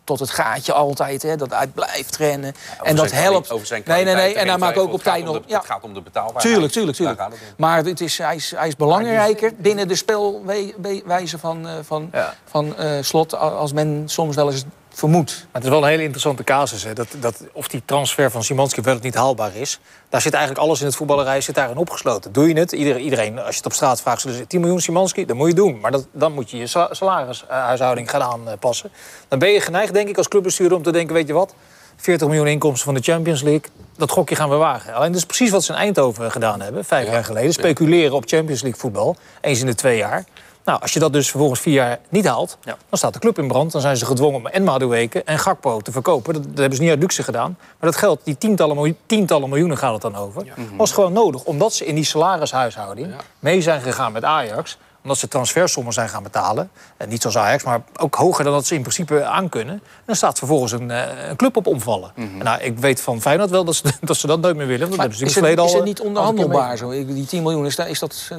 [0.04, 1.22] tot het gaatje altijd.
[1.22, 1.36] Hè?
[1.36, 2.56] Dat hij blijft rennen.
[2.84, 3.38] en dat zijn helpt.
[3.46, 4.36] kwali- over zijn nee, nee, nee.
[4.36, 5.42] En hij maakt ook op tijd nog.
[5.46, 6.46] de- Het gaat om de betaalbaarheid.
[6.54, 7.20] Tuurlijk, tuurlijk, tuurlijk.
[7.20, 7.34] Het.
[7.58, 12.34] Maar het is, hij, is, hij is belangrijker binnen de speelwijze van, eh, van, Ja.
[12.46, 13.36] van eh, slot...
[13.36, 14.64] als men soms wel eens
[14.94, 15.32] vermoedt.
[15.32, 16.84] Maar het is wel een hele interessante casus.
[16.84, 16.94] Hè?
[16.94, 19.80] Dat, dat, of die transfer van Simanski wel of niet haalbaar is.
[20.10, 22.32] Daar zit eigenlijk alles in het voetballerij zit daarin opgesloten.
[22.32, 22.72] Doe je het?
[22.72, 25.56] Iedereen, als je het op straat vraagt, zullen ze 10 miljoen Simanski, dat moet je
[25.56, 25.80] doen.
[25.80, 28.92] Maar dat, dan moet je je sa- salarishuishouding gaan aanpassen.
[29.28, 31.54] Dan ben je geneigd, denk ik, als clubbestuurder om te denken, weet je wat...
[31.98, 34.94] 40 miljoen inkomsten van de Champions League, dat gokje gaan we wagen.
[34.94, 37.54] Alleen dat is precies wat ze in Eindhoven gedaan hebben, vijf jaar geleden.
[37.54, 40.26] Speculeren op Champions League voetbal, eens in de twee jaar.
[40.66, 42.78] Nou, als je dat dus vervolgens vier jaar niet haalt, Ja.
[42.90, 43.72] dan staat de club in brand.
[43.72, 46.34] Dan zijn ze gedwongen om en Madueke en Gakpo te verkopen.
[46.34, 47.58] Dat, dat hebben ze niet uit luxe gedaan.
[47.60, 50.46] Maar dat geld, die tientallen, miljoen, tientallen miljoenen gaat het dan over...
[50.78, 53.14] was gewoon nodig, omdat ze in die salarishuishouding...
[53.40, 56.70] mee zijn gegaan met Ajax omdat ze transfersommen zijn gaan betalen.
[56.98, 59.74] En niet zoals Ajax, maar ook hoger dan dat ze in principe aan kunnen.
[59.74, 62.12] En dan staat vervolgens een, eh, een club op omvallen.
[62.16, 64.88] En nou, ik weet van Feyenoord wel dat ze dat, ze dat nooit meer willen.
[64.88, 66.90] want Dat Maar hebben ze is, het is al, het niet keer onderhandelbaar zo?
[66.90, 67.88] Die 10 miljoen, is dat...
[67.88, 68.38] Is dat eh,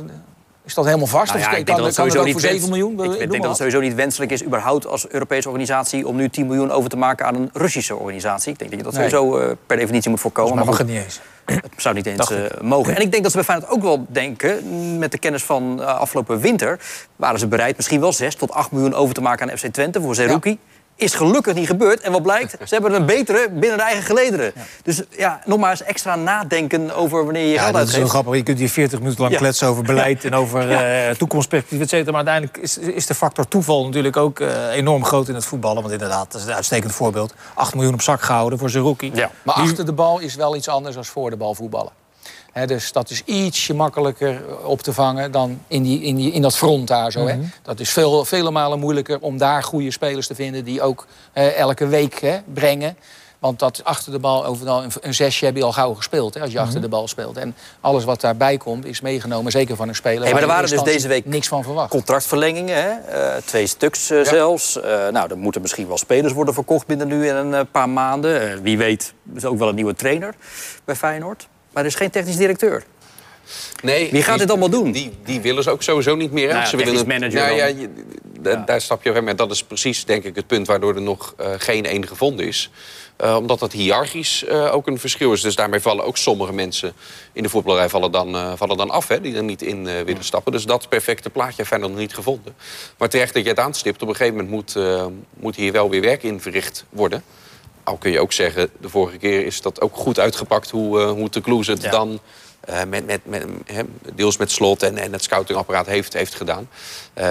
[0.67, 1.33] Is dat helemaal vast?
[1.33, 2.91] Nou ja, of ik denk dat het sowieso niet voor 7 wens- miljoen?
[2.93, 6.29] Ik Doe denk dat het sowieso niet wenselijk is, überhaupt als Europese organisatie, om nu
[6.29, 8.53] 10 miljoen over te maken aan een Russische organisatie.
[8.53, 9.09] Ik denk dat je dat Nee.
[9.11, 10.55] sowieso eh, per definitie moet voorkomen.
[10.55, 11.21] Maar mag goed, het niet eens.
[11.45, 12.97] het zou niet eens eh, mogen.
[12.97, 15.87] En ik denk dat ze bij Feyenoord ook wel denken, met de kennis van eh,
[15.87, 16.79] afgelopen winter,
[17.17, 20.01] waren ze bereid misschien wel 6 tot 8 miljoen over te maken aan FC Twente
[20.01, 20.59] voor Zerouki.
[20.97, 22.01] Is gelukkig niet gebeurd.
[22.01, 22.51] En wat blijkt?
[22.51, 24.53] Ze hebben een betere binnen de eigen gelederen.
[24.83, 28.11] Dus ja, nogmaals extra nadenken over wanneer je Ja, geld dat is zo uitgeeft.
[28.11, 28.35] grappig.
[28.35, 29.39] Je kunt hier 40 minuten lang Ja.
[29.39, 32.11] kletsen over beleid en over eh toekomstperspectief, et cetera.
[32.17, 35.81] Maar uiteindelijk is, is de factor toeval natuurlijk ook eh, enorm groot in het voetballen.
[35.83, 37.35] Want inderdaad, dat is een uitstekend voorbeeld.
[37.55, 39.11] 8 miljoen op zak gehouden voor Zerouki.
[39.15, 39.31] Ja.
[39.43, 41.93] Maar achter de bal is wel iets anders dan voor de bal voetballen.
[42.55, 46.43] Hè, dus dat is ietsje makkelijker op te vangen dan in, die, in, die, in
[46.43, 47.27] dat front daar zo.
[47.27, 47.39] hè.
[47.63, 50.65] Dat is veel, vele malen moeilijker om daar goede spelers te vinden...
[50.65, 52.97] die ook eh, elke week hè, brengen.
[53.39, 56.35] Want dat achter de bal, overal een, een zesje heb je al gauw gespeeld...
[56.35, 57.37] Hè, als je achter de bal speelt.
[57.37, 60.23] En alles wat daarbij komt is meegenomen, zeker van een speler...
[60.23, 61.91] Hey, maar er waren dus deze week niks van verwacht.
[61.91, 62.91] contractverlengingen, hè?
[62.91, 64.81] Eh, twee stuks eh, zelfs.
[64.81, 67.89] Eh, nou, er moeten misschien wel spelers worden verkocht binnen nu en een eh, paar
[67.89, 68.51] maanden.
[68.53, 70.35] Eh, wie weet is ook wel een nieuwe trainer
[70.85, 71.49] bij Feyenoord.
[71.75, 72.85] Maar er is geen technisch directeur.
[73.83, 74.93] Nee, Wie gaat die- dit allemaal doen?
[74.93, 76.49] Die, die willen ze ook sowieso niet meer.
[76.49, 77.89] Nou ja, ze willen technisch manager Nou, ja, je-
[78.67, 79.25] Daar stap je over.
[79.25, 82.47] Maar dat is precies, denk ik, het punt waardoor er nog eh, geen één gevonden
[82.47, 82.71] is.
[83.17, 85.41] Eh, omdat dat hiërarchisch eh, ook een verschil is.
[85.41, 86.93] Dus daarmee vallen ook sommige mensen
[87.33, 89.09] in de voetballerij vallen dan, eh, vallen dan af.
[89.09, 90.53] Hè, die er niet in eh, willen stappen.
[90.53, 92.55] Dus dat perfecte plaatje heeft nog niet gevonden.
[92.99, 94.03] Maar terecht dat je het aanstipt.
[94.03, 95.07] Op een gegeven moment moet, eh,
[95.37, 97.23] moet hier wel weer werk in verricht worden.
[97.85, 100.71] Al kun je ook zeggen, de vorige keer is dat ook goed uitgepakt...
[100.71, 101.91] hoe, eh hoe de Kloes het Ja.
[101.91, 102.21] dan
[102.61, 103.47] eh, met, met, met,
[104.15, 106.69] deels met slot en, en het scoutingapparaat heeft, heeft gedaan.
[107.15, 107.27] Eh,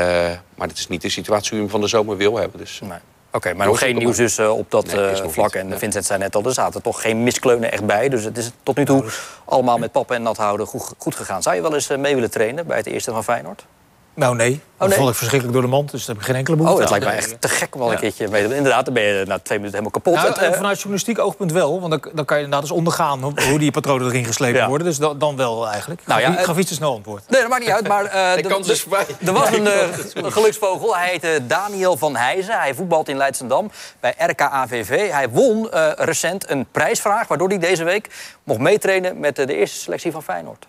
[0.56, 2.60] maar dat is niet de situatie die hem van de zomer wil hebben.
[2.60, 2.80] Dus.
[2.84, 3.00] Nee.
[3.32, 5.54] Oké, maar Nog geen nieuws dus op dat Nee, vlak.
[5.54, 5.78] En Nee.
[5.78, 8.10] Vincent zei net al, er zaten toch geen miskleunen echt bij.
[8.10, 9.06] Dus het is tot nu toe
[9.46, 11.42] allemaal met pappen en nat houden goed, goed gegaan.
[11.42, 13.66] Zou je wel eens mee willen trainen bij het eerste van Feyenoord?
[14.16, 14.98] Nou nee, dan nee?
[14.98, 15.92] val ik verschrikkelijk door de mand.
[15.92, 17.18] Dus daar heb ik geen enkele Oh, behoefte dat lijkt me aan.
[17.18, 18.58] echt te gek om wel een keertje mee te doen.
[18.58, 20.14] Inderdaad, dan ben je na twee minuten helemaal kapot.
[20.16, 22.78] Nou, Het, het- eh, vanuit journalistiek oogpunt wel, want dan, dan kan je inderdaad eens
[22.78, 24.68] ondergaan hoe, die patronen erin geslepen Ja.
[24.68, 24.88] worden.
[24.88, 26.02] Dus dan, dan wel eigenlijk.
[26.06, 27.30] Nou ja, ik gaf iets te snel antwoord.
[27.30, 27.88] Nee, dat maakt niet uit.
[27.88, 29.06] Maar eh, De kans is voorbij.
[29.26, 30.98] Er was een, eh, geluksvogel.
[30.98, 32.60] Hij heette Daniel van Heijzen.
[32.60, 35.12] Hij voetbalt in Leidsendam bij RKAVV.
[35.12, 37.28] Hij won eh, recent een prijsvraag...
[37.28, 38.10] waardoor hij deze week
[38.44, 40.66] mocht meetrainen met eh, de eerste selectie van Feyenoord.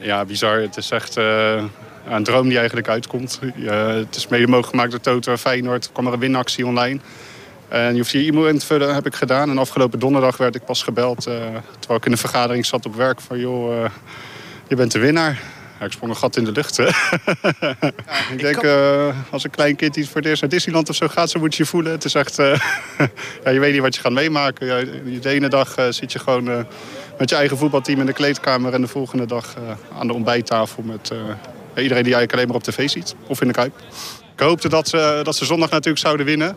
[0.00, 0.60] Ja, bizar.
[0.60, 1.62] Het is echt eh,
[2.08, 3.40] een droom die eigenlijk uitkomt.
[3.54, 5.84] Het is mede mogelijk gemaakt door Toto en Feyenoord.
[5.84, 7.00] Er kwam er een winactie online.
[7.68, 9.50] En je hoeft je e-mail in te vullen, heb ik gedaan.
[9.50, 11.34] En afgelopen donderdag werd ik pas gebeld, eh,
[11.78, 13.90] terwijl ik in een vergadering zat op werk, van joh, eh,
[14.68, 15.40] je bent de winnaar.
[15.78, 16.76] Ja, ik sprong een gat in de lucht.
[16.76, 16.84] hè.
[17.60, 20.96] Ja, ik denk, eh, als een klein kind die voor het eerst naar Disneyland of
[20.96, 21.92] zo gaat, zo moet je je voelen.
[21.92, 22.36] Het is echt,
[23.44, 24.66] ja, je weet niet wat je gaat meemaken.
[24.66, 24.84] Ja,
[25.20, 26.66] de ene dag zit je gewoon
[27.18, 28.74] met je eigen voetbalteam in de kleedkamer...
[28.74, 29.54] en de volgende dag
[29.98, 31.12] aan de ontbijttafel met
[31.82, 33.14] iedereen die eigenlijk alleen maar op tv ziet.
[33.26, 33.78] Of in de Kuip.
[34.34, 36.56] Ik hoopte dat ze, dat ze zondag natuurlijk zouden winnen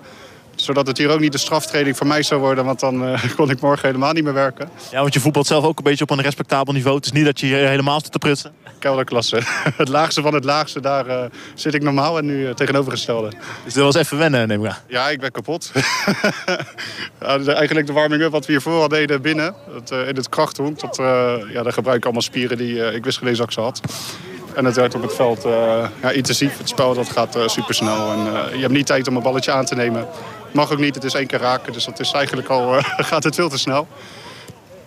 [0.62, 3.50] zodat het hier ook niet de straftraining voor mij zou worden, want dan eh, kon
[3.50, 4.70] ik morgen helemaal niet meer werken.
[4.92, 6.96] Ja, want je voetbalt zelf ook een beetje op een respectabel niveau.
[6.96, 8.52] Het is niet dat je hier helemaal zit te prutsen.
[8.80, 9.42] Kelderklasse.
[9.78, 13.32] Het laagste van het laagste, daar eh, zit ik normaal en nu eh, tegenovergestelde.
[13.64, 14.78] Dus dat was even wennen, neem ik aan.
[14.88, 15.72] Ja, ik ben kapot.
[17.22, 19.56] ja, de- eigenlijk de warming-up wat we hiervoor al deden binnen,
[19.90, 23.04] eh, in het krachthonk, dat, eh, ja, daar gebruik ik allemaal spieren die eh, ik
[23.04, 23.82] wist gelezen dat ik ze had.
[24.56, 26.58] En het werd op het veld eh, ja, intensief.
[26.58, 28.12] Het spel dat gaat super supersnel.
[28.12, 30.08] En eh, je hebt niet tijd om een balletje aan te nemen.
[30.52, 31.74] Mag ook niet, het is één keer raken.
[31.74, 33.88] Dus dat is eigenlijk al, eh, gaat het veel te snel.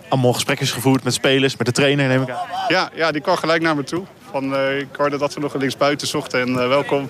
[0.08, 2.46] Allemaal gesprekjes gevoerd met spelers, met de trainer, neem ik aan.
[2.68, 4.04] Ja, ja die kwam gelijk naar me toe.
[4.32, 7.08] Van, eh, ik hoorde dat we nog linksbuiten zochten en eh, welkom.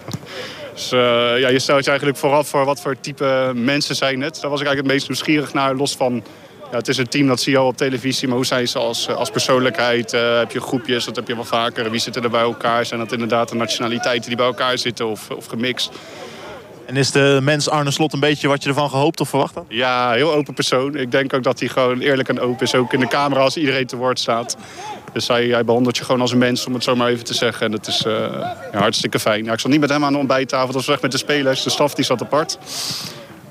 [0.72, 0.98] Dus eh,
[1.38, 4.40] ja, je stelt je eigenlijk vooraf voor wat voor type mensen zijn het.
[4.40, 5.74] Daar was ik eigenlijk het meest nieuwsgierig naar.
[5.74, 6.24] Los van,
[6.72, 8.28] ja, het is een team, dat zie je al op televisie.
[8.28, 10.12] Maar hoe zijn ze als, als persoonlijkheid?
[10.12, 11.90] Eh, heb je groepjes, dat heb je wel vaker.
[11.90, 12.86] Wie zitten er bij elkaar?
[12.86, 15.90] Zijn dat inderdaad de nationaliteiten die bij elkaar zitten of, of gemixt?
[16.86, 19.64] En is de mens Arne Slot een beetje wat je ervan gehoopt of verwacht had?
[19.68, 20.96] Ja, heel open persoon.
[20.96, 22.74] Ik denk ook dat hij gewoon eerlijk en open is.
[22.74, 24.56] Ook in de camera als iedereen te woord staat.
[25.12, 27.34] Dus hij, hij behandelt je gewoon als een mens, om het zo maar even te
[27.34, 27.66] zeggen.
[27.66, 28.12] En dat is eh,
[28.72, 29.44] ja, hartstikke fijn.
[29.44, 30.66] Ja, ik zat niet met hem aan de ontbijttafel.
[30.66, 31.62] Dat was echt met de spelers.
[31.62, 32.58] De staf die zat apart.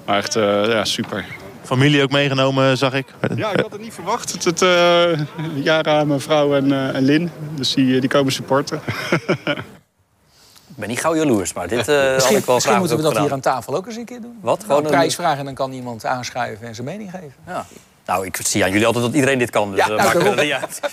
[0.06, 1.26] Maar echt eh, ja, super.
[1.64, 3.06] Familie ook meegenomen, zag ik.
[3.36, 4.32] Ja, ik had het niet verwacht.
[4.32, 5.20] Het, het, eh,
[5.64, 7.32] Jara, mijn vrouw en, eh, en Lin.
[7.56, 8.82] Dus die, die komen supporten.
[10.76, 13.02] Ik ben niet gauw jaloers, maar dit eh had Misschien, ik wel misschien moeten we
[13.02, 13.26] dat gedaan.
[13.28, 14.38] hier aan tafel ook eens een keer doen.
[14.42, 14.64] Wat?
[14.64, 17.34] Gewoon een- prijs vragen en dan kan iemand aanschuiven en zijn mening geven.
[17.48, 17.66] Ja.
[18.06, 19.72] Nou, ik zie aan jullie altijd dat iedereen dit kan.
[19.72, 20.80] Dus Ja, eh, nou, maakt er niet uit.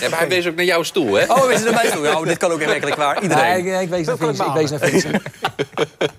[0.00, 1.24] Ja, maar hij wees ook naar jouw stoel, hè?
[1.24, 2.02] Oh, we zitten erbij toe.
[2.02, 3.22] Nou, dit kan ook werkelijk waar.
[3.22, 3.64] Iedereen.
[3.64, 4.48] Nee, ik, ik wees naar Vincent.
[4.48, 5.22] Ik wees naar Vincent.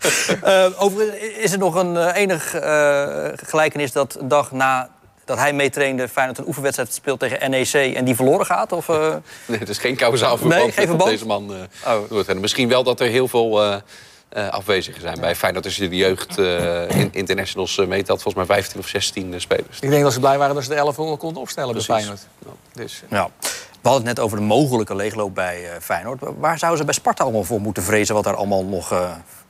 [0.42, 4.90] Eh, overigens is er nog een eh, enig eh, gelijkenis dat een dag na
[5.26, 8.72] dat hij meetrainde, Feyenoord een oefenwedstrijd speelt tegen NEC en die verloren gaat?
[8.72, 9.16] Of, uh...
[9.46, 11.10] Nee, het is geen kausaal verband nee, geen verband?
[11.10, 11.52] deze man
[11.86, 12.40] uh, oh.
[12.40, 13.82] Misschien wel dat er heel veel
[14.38, 15.66] uh, afwezigen zijn bij Feyenoord.
[15.66, 19.80] Als je de jeugd in, internationals meetelt, volgens mij 15 of 16 spelers.
[19.80, 21.88] Ik denk dat ze blij waren dat ze de 11 konden opstellen Precies.
[21.88, 22.28] bij Feyenoord.
[22.74, 23.30] Dus, ja.
[23.82, 26.20] We hadden het net over de mogelijke leegloop bij Feyenoord.
[26.38, 28.16] Waar zouden ze bij Sparta allemaal voor moeten vrezen...
[28.16, 28.92] wat daar allemaal nog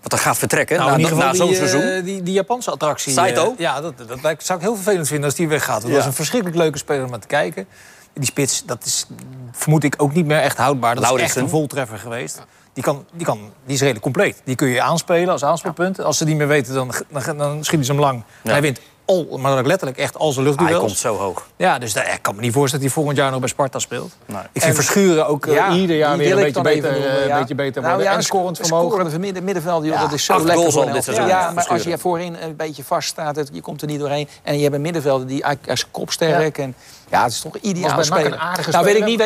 [0.04, 1.82] wat er gaat vertrekken nou, na, na zo'n seizoen.
[1.82, 3.13] Uh, die, die Japanse attractie.
[3.13, 3.52] Saito?
[3.52, 5.82] Uh, ja, dat, dat, dat, zou ik heel vervelend vinden als die weggaat.
[5.82, 5.98] Dat ja.
[5.98, 7.67] was een verschrikkelijk leuke speler om naar te kijken.
[8.13, 9.08] Die spits, dat is
[9.52, 10.96] vermoed ik ook niet meer echt houdbaar.
[10.96, 11.30] Dat Lauritsen.
[11.30, 12.38] is echt een voltreffer geweest.
[12.38, 12.43] Ja.
[12.73, 14.41] Die, kan, die, kan, die is redelijk compleet.
[14.43, 16.01] Die kun je aanspelen als aanspeelpunt.
[16.01, 16.93] Als ze niet meer weten, dan,
[17.25, 18.23] dan, dan schieten ze hem lang.
[18.43, 20.71] Hij wint al, maar ook letterlijk echt al zijn luchtduels.
[20.71, 21.47] Hij komt zo hoog.
[21.55, 23.79] Ja, dus daar, ik kan me niet voorstellen dat hij volgend jaar nog bij Sparta
[23.79, 24.15] speelt.
[24.25, 24.41] Nee.
[24.51, 27.39] Ik vind Verschuren ook uh, ja, ieder jaar weer een beetje beter, noemen, ja.
[27.39, 28.12] beetje beter nou, worden.
[28.12, 28.89] Ja, en scorend vermogen.
[28.89, 31.27] Scorende midden, middenveld, joh, dat is zo lekker voor dit seizoen.
[31.27, 34.27] Ja, maar als je voorin een beetje vast staat, je komt er niet doorheen.
[34.43, 36.57] En je hebt een middenvelder die als kopsterk.
[36.57, 36.75] En,
[37.09, 38.39] ja, het is toch ideaal spelen.
[38.71, 39.21] Nou, weet ik niet.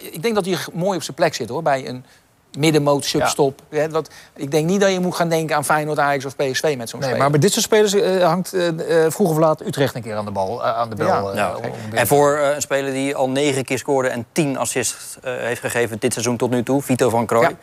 [0.00, 1.62] Ik denk dat hij mooi op zijn plek zit, hoor.
[1.62, 2.04] Bij een
[2.58, 3.62] middenmoot, substop.
[3.70, 3.88] Ja.
[3.88, 6.88] dat, ik denk niet dat je moet gaan denken aan Feyenoord, Ajax of PSV met
[6.88, 7.18] zo'n nee, speler.
[7.18, 8.70] Maar bij dit soort spelers uh, hangt uh,
[9.08, 11.36] vroeg of laat Utrecht een keer aan de bal, aan de bel.
[11.36, 11.54] Ja.
[11.92, 16.12] en voor een speler die al negen keer scoorde en tien assists heeft gegeven dit
[16.12, 17.56] seizoen tot nu toe, Vito van Krooi.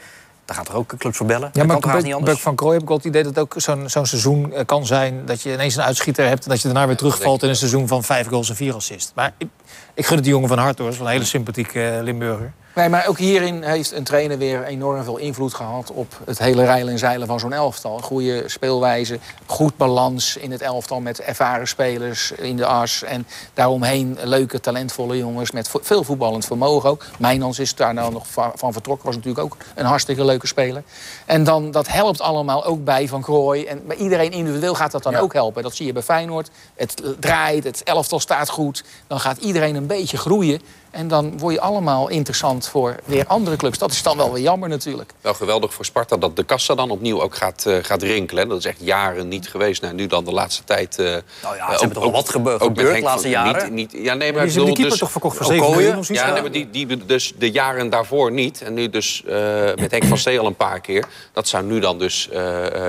[0.45, 1.49] Daar gaat er ook clubs voor bellen.
[1.53, 2.41] Ja, maar Buck, niet anders.
[2.41, 5.25] van Krooi heb ik wel het idee dat het ook zo'n zo'n seizoen kan zijn...
[5.25, 7.43] dat je ineens een uitschieter hebt en dat je daarna weer terugvalt...
[7.43, 9.11] in een seizoen van vijf goals en vier assists.
[9.15, 9.47] Maar ik,
[9.93, 10.85] ik gun het die jongen van hart, hoor.
[10.85, 12.53] Dat is wel een hele sympathieke Limburger.
[12.75, 16.63] Nee, maar ook hierin heeft een trainer weer enorm veel invloed gehad op het hele
[16.63, 17.99] rijlen en zeilen van zo'n elftal.
[17.99, 23.03] Goede speelwijze, goed balans in het elftal met ervaren spelers in de as.
[23.03, 27.05] En daaromheen leuke, talentvolle jongens met veel voetballend vermogen ook.
[27.19, 30.83] Mijnans is daar nou nog van vertrokken, was natuurlijk ook een hartstikke leuke speler.
[31.25, 33.65] En dan, dat helpt allemaal ook bij Van Krooi.
[33.65, 35.63] En bij iedereen individueel gaat dat dan ook helpen.
[35.63, 36.49] Dat zie je bij Feyenoord.
[36.75, 38.83] Het draait, het elftal staat goed.
[39.07, 40.61] Dan gaat iedereen een beetje groeien.
[40.91, 43.77] En dan word je allemaal interessant voor weer andere clubs.
[43.77, 45.13] Dat is dan wel weer jammer natuurlijk.
[45.21, 48.47] Wel geweldig voor Sparta dat de kassa dan opnieuw ook gaat, uh, gaat rinkelen.
[48.47, 49.81] Dat is echt jaren niet geweest.
[49.81, 50.99] Nou, nu dan de laatste tijd...
[50.99, 53.73] Uh, nou ja, ze uh, hebben toch wat gebeurd, ook gebeurd de laatste jaren?
[53.73, 56.03] Niet, niet, ja, nee, maar, die bedoel, de keeper dus, toch verkocht voor 7 miljoen
[56.07, 58.61] Ja, nee, maar die, die dus de jaren daarvoor niet.
[58.61, 59.23] En nu dus
[59.75, 61.05] met Henk van Stee al een paar keer.
[61.33, 62.29] Dat zou nu dan dus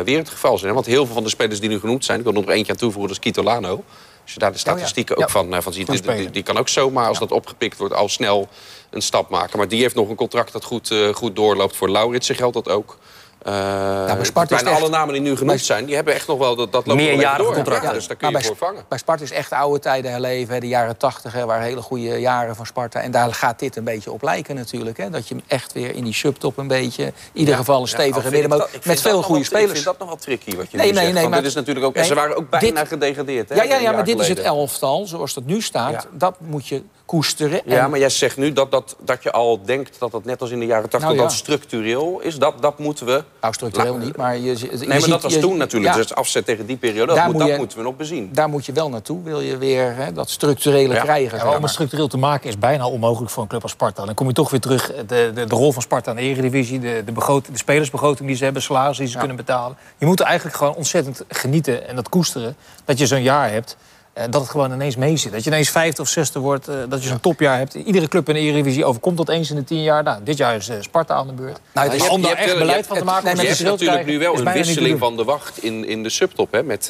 [0.04, 0.74] weer het geval zijn.
[0.74, 2.18] Want heel veel van de spelers die nu genoemd zijn...
[2.18, 3.84] ik wil er nog eentje aan toevoegen, dat is Kitolano...
[4.22, 6.68] Als je daar de oh statistieken ook van, eh, van ziet, die, die, kan ook
[6.68, 8.48] zomaar, als dat opgepikt wordt, al snel
[8.90, 9.58] een stap maken.
[9.58, 11.76] Maar die heeft nog een contract dat goed, uh, goed doorloopt.
[11.76, 12.98] Voor Lauritsen geldt dat ook.
[13.46, 16.38] Uh, ja, bij Sparta bijna alle namen die nu genoemd zijn, die hebben echt nog
[16.38, 17.88] wel dat, dat loopt Meerjarige contracten.
[17.88, 18.84] Ja, dus daar kun je voor vangen.
[18.88, 20.60] Bij Sparta is echt oude tijden herleven.
[20.60, 23.00] De jaren tachtig waren hele goede jaren van Sparta.
[23.00, 24.96] En daar gaat dit een beetje op lijken natuurlijk.
[24.96, 25.10] Hè?
[25.10, 27.04] Dat je echt weer in die subtop een beetje...
[27.04, 29.68] in ieder geval een stevige middenmoot met veel goede spelers.
[29.68, 31.14] Ik vind dat nog wel tricky wat je nee, nu nee, zegt.
[31.14, 33.48] Nee, maar, dit is natuurlijk ook, nee, ze waren ook bijna gedegradeerd.
[33.48, 36.06] Hè, ja, ja, ja maar dit is het elftal zoals dat nu staat.
[36.10, 37.60] Dat moet je koesteren.
[37.64, 40.50] Ja, maar jij zegt nu dat, dat, dat je al denkt dat dat net als
[40.50, 42.38] in de jaren 80 nou, dat structureel is.
[42.38, 43.24] Dat, dat moeten we.
[43.40, 45.94] Nou, structureel niet, maar je, je Nee, maar dat was toen natuurlijk.
[45.94, 47.14] Dus afzet tegen die periode.
[47.14, 48.30] Dat, moet, dat moeten we nog bezien.
[48.32, 49.22] Daar moet je wel naartoe.
[49.22, 51.38] Wil je weer hè, dat structurele krijgen.
[51.38, 54.04] Ja, om het structureel te maken is bijna onmogelijk voor een club als Sparta.
[54.04, 54.92] Dan kom je toch weer terug.
[55.06, 56.78] De, de, de rol van Sparta in de Eredivisie.
[56.78, 58.62] De, de, begroting, de spelersbegroting die ze hebben.
[58.62, 59.76] Salarissen die ze kunnen betalen.
[59.98, 62.56] Je moet eigenlijk gewoon ontzettend genieten en dat koesteren.
[62.84, 63.76] Dat je zo'n jaar hebt.
[64.18, 65.32] Uh, dat het gewoon ineens mee zit.
[65.32, 67.74] Dat je ineens vijfde of zesde wordt, uh, dat je zo'n topjaar hebt.
[67.74, 70.02] Iedere club in de Eredivisie overkomt dat eens in de tien jaar.
[70.02, 71.60] Nou, dit jaar is uh, Sparta aan de beurt.
[71.74, 73.36] Nou, dus om daar echt beleid van te maken...
[73.36, 76.52] Je hebt natuurlijk nu wel een wisseling van de wacht in, in de subtop.
[76.52, 76.88] Hè, met,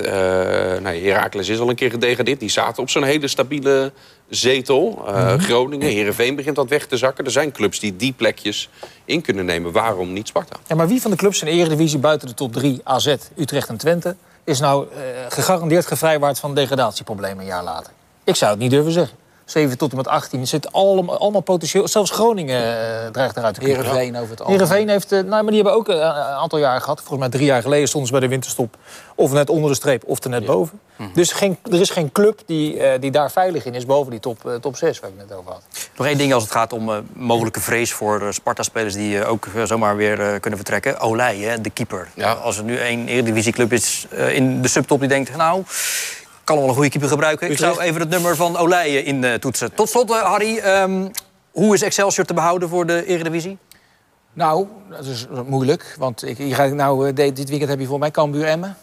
[0.83, 2.41] nou, Heracles is al een keer gedegradeerd.
[2.41, 3.93] Die zaten op zo'n hele stabiele
[4.29, 5.03] zetel.
[5.07, 5.41] Mm -hmm.
[5.41, 7.25] Groningen, Heerenveen begint dat weg te zakken.
[7.25, 8.69] Er zijn clubs die die plekjes
[9.05, 9.73] in kunnen nemen.
[9.73, 10.57] Waarom niet Sparta?
[10.67, 13.69] Ja, maar wie van de clubs in de Eredivisie buiten de top 3, AZ, Utrecht
[13.69, 17.93] en Twente is nou uh, gegarandeerd gevrijwaard van degradatieproblemen een jaar later.
[18.25, 19.17] Ik zou het niet durven zeggen.
[19.53, 21.89] 7 tot en met 18 zit allemaal, allemaal potentieel.
[21.89, 23.77] Zelfs Groningen uh, dreigt eruit te komen.
[23.77, 24.61] Heerenveen over het algemeen.
[24.61, 26.99] Heerenveen heeft, uh, nou, maar die hebben ook een aantal jaren gehad.
[26.99, 28.77] Volgens mij drie jaar geleden stonden ze bij de winterstop.
[29.15, 30.81] Of net onder de streep, of er net boven.
[30.97, 31.09] Mhm.
[31.15, 34.21] Dus geen, er is geen club die, uh, die daar veilig in is boven die
[34.21, 35.63] top, top 6 waar ik net over had.
[35.97, 38.95] Nog één ding als het gaat om mogelijke vrees voor Sparta-spelers...
[38.95, 41.01] die ook zomaar weer kunnen vertrekken.
[41.01, 42.09] Olij, hè, de keeper.
[42.15, 42.33] Ja.
[42.33, 45.37] Als er nu één Eredivisieclub is in de subtop die denkt...
[45.37, 45.63] nou
[46.45, 47.51] kan wel een goede keeper gebruiken.
[47.51, 49.75] Ik zou even het nummer van Olijen in uh, toetsen.
[49.75, 50.59] Tot slot, uh, Harry.
[50.59, 51.11] Um,
[51.51, 53.59] hoe is Excelsior te behouden voor de Eredivisie?
[54.33, 55.95] Nou, dat is moeilijk.
[55.99, 58.77] Want ik, je gaat nou, dit weekend heb je voor mij Cambuur Emmen.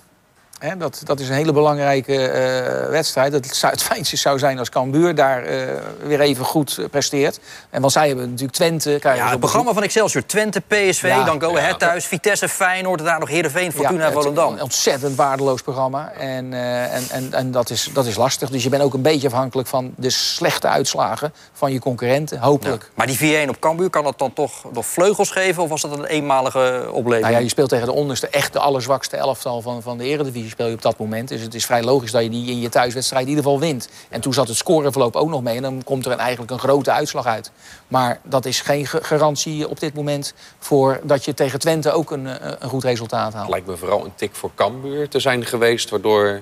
[0.77, 3.31] Dat, dat is een hele belangrijke uh, wedstrijd.
[3.31, 5.67] Dat het, het fijnste zou zijn als Cambuur daar uh,
[6.03, 7.39] weer even goed uh, presteert.
[7.69, 8.99] En want zij hebben natuurlijk Twente...
[9.01, 10.25] Ja, het programma van Excelsior.
[10.25, 12.05] Twente, PSV, ja, dan Go Ahead ja, thuis.
[12.05, 14.53] Vitesse, Feyenoord, daar nog Heerenveen, Fortuna ja, Volendam.
[14.53, 16.11] Een ontzettend waardeloos programma.
[16.11, 18.49] En, en, en, en dat, is, dat is lastig.
[18.49, 22.39] Dus je bent ook een beetje afhankelijk van de slechte uitslagen van je concurrenten.
[22.39, 22.91] Hopelijk.
[22.93, 25.63] Maar die 4-1 op Cambuur, kan dat dan toch nog vleugels geven?
[25.63, 27.21] Of was dat een eenmalige opleving?
[27.21, 30.48] Nou ja, je speelt tegen de onderste, echt de allerzwakste elftal van, van de Eredivisie
[30.50, 31.27] speel je op dat moment.
[31.27, 33.89] Dus het is vrij logisch dat je die in je thuiswedstrijd in ieder geval wint.
[34.10, 35.56] En toen zat het scoreverloop ook nog mee.
[35.56, 37.52] En dan komt er eigenlijk een grote uitslag uit.
[37.87, 42.27] Maar dat is geen garantie op dit moment voor dat je tegen Twente ook een,
[42.27, 43.50] eh, een goed resultaat haalt.
[43.50, 46.41] Lijkt me vooral een tik voor Cambuur te zijn geweest, waardoor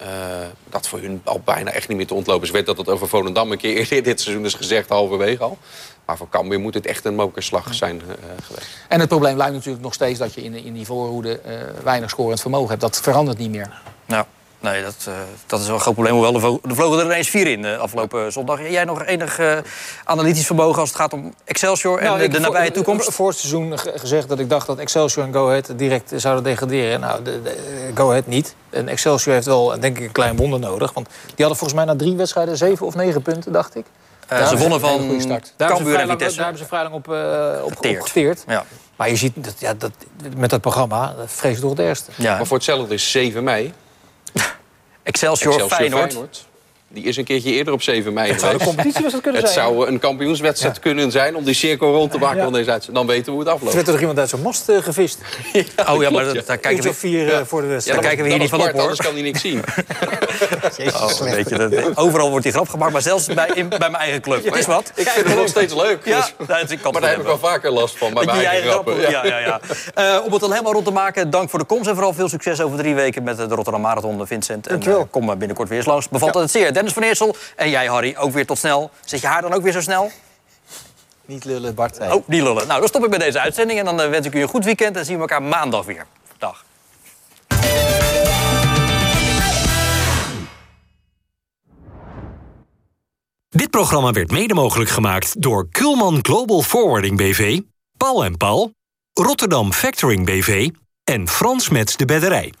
[0.00, 0.06] uh,
[0.68, 2.48] dat voor hun al bijna echt niet meer te ontlopen is.
[2.48, 5.58] Ik weet dat het over Volendam een keer eerder dit seizoen is gezegd, halverwege al.
[6.04, 8.68] Maar voor Cambuur moet het echt een mokerslag zijn uh, geweest.
[8.88, 12.10] En het probleem blijft natuurlijk nog steeds dat je in, in die voorhoede uh, weinig
[12.10, 12.80] scorend vermogen hebt.
[12.80, 13.80] Dat verandert niet meer.
[14.04, 14.24] Nou,
[14.70, 15.14] nee, dat, uh,
[15.46, 16.14] dat is wel een groot probleem.
[16.14, 18.68] Hoewel, er vlogen er ineens vier in de afgelopen zondag.
[18.70, 19.40] Jij nog enig
[20.04, 23.12] analytisch vermogen als het gaat om Excelsior en nou, de, de nabije toekomst?
[23.12, 27.00] Voor het seizoen gezegd dat ik dacht dat Excelsior en Go Ahead direct zouden degraderen.
[27.00, 27.56] Nou, de, de,
[27.94, 28.54] Go Ahead niet.
[28.70, 30.92] En Excelsior heeft wel, denk ik, een klein wonder nodig.
[30.92, 33.84] Want die hadden volgens mij na drie wedstrijden zeven of negen punten, dacht ik.
[34.32, 35.22] Uh, ze wonnen van
[35.56, 36.36] Cambuur en Vitesse.
[36.36, 38.44] Daar hebben ze vrij lang op, uh, op, geteerd.
[38.46, 38.64] Ja.
[38.96, 39.90] Maar je ziet, dat, ja, dat,
[40.36, 42.10] met dat programma, dat vrees ik toch het eerste.
[42.14, 42.36] Ja.
[42.36, 43.72] Maar voor hetzelfde is 7 mei.
[45.06, 46.12] Excelsior, Excelsior Feyenoord.
[46.12, 46.44] Feyenoord.
[46.88, 49.40] Die is een keertje eerder op 7 mei Het zou de competitie was het kunnen
[49.40, 49.66] het zijn.
[49.66, 53.06] Het zou een kampioenswedstrijd kunnen zijn om die cirkel rond te maken van deze uitzending.
[53.06, 53.70] Dan weten we hoe het afloopt.
[53.70, 55.18] Er werd toch iemand uit zijn mast uh, gevist?
[55.52, 58.00] ja, oh ja, maar dat, daar kijken we vier uh, voor de wedstrijd.
[58.00, 58.80] daar kijken we hier niet van op, hoor.
[58.80, 59.62] Anders kan hij niks zien.
[60.76, 63.78] Jezus, oh, weet je, dat, overal wordt die grap gemaakt, maar zelfs bij, in, bij
[63.78, 64.44] mijn eigen club.
[64.46, 64.92] Ja, is wat.
[64.94, 66.04] Ik vind het nog steeds leuk.
[66.04, 66.46] Ja, dus, maar
[67.00, 69.00] daar heb ik wel vaker last van bij mijn eigen grappen.
[69.00, 69.60] Ja, ja, ja.
[69.98, 72.28] Uh, om het dan helemaal rond te maken, dank voor de komst en vooral veel
[72.28, 74.66] succes over drie weken met de Rotterdam Marathon, Vincent.
[74.66, 76.08] En kom binnenkort weer eens langs.
[76.08, 76.72] Bevalt het zeer.
[76.76, 78.90] Dennis van Eersel en jij, Harry, ook weer tot snel.
[79.04, 80.10] Zit je haar dan ook weer zo snel?
[81.24, 81.98] Niet lullen, Bart.
[81.98, 82.66] Oh, niet lullen.
[82.66, 83.78] Nou, dan stop ik bij deze uitzending.
[83.78, 84.96] En dan uh, wens ik u een goed weekend.
[84.96, 86.06] En zien we elkaar maandag weer.
[86.38, 86.64] Dag.
[93.48, 97.60] Dit programma werd mede mogelijk gemaakt door Kulman Global Forwarding BV,
[97.96, 98.70] Paul en Paul,
[99.12, 100.70] Rotterdam Factoring BV
[101.04, 102.52] en Frans Mets de Bedderij.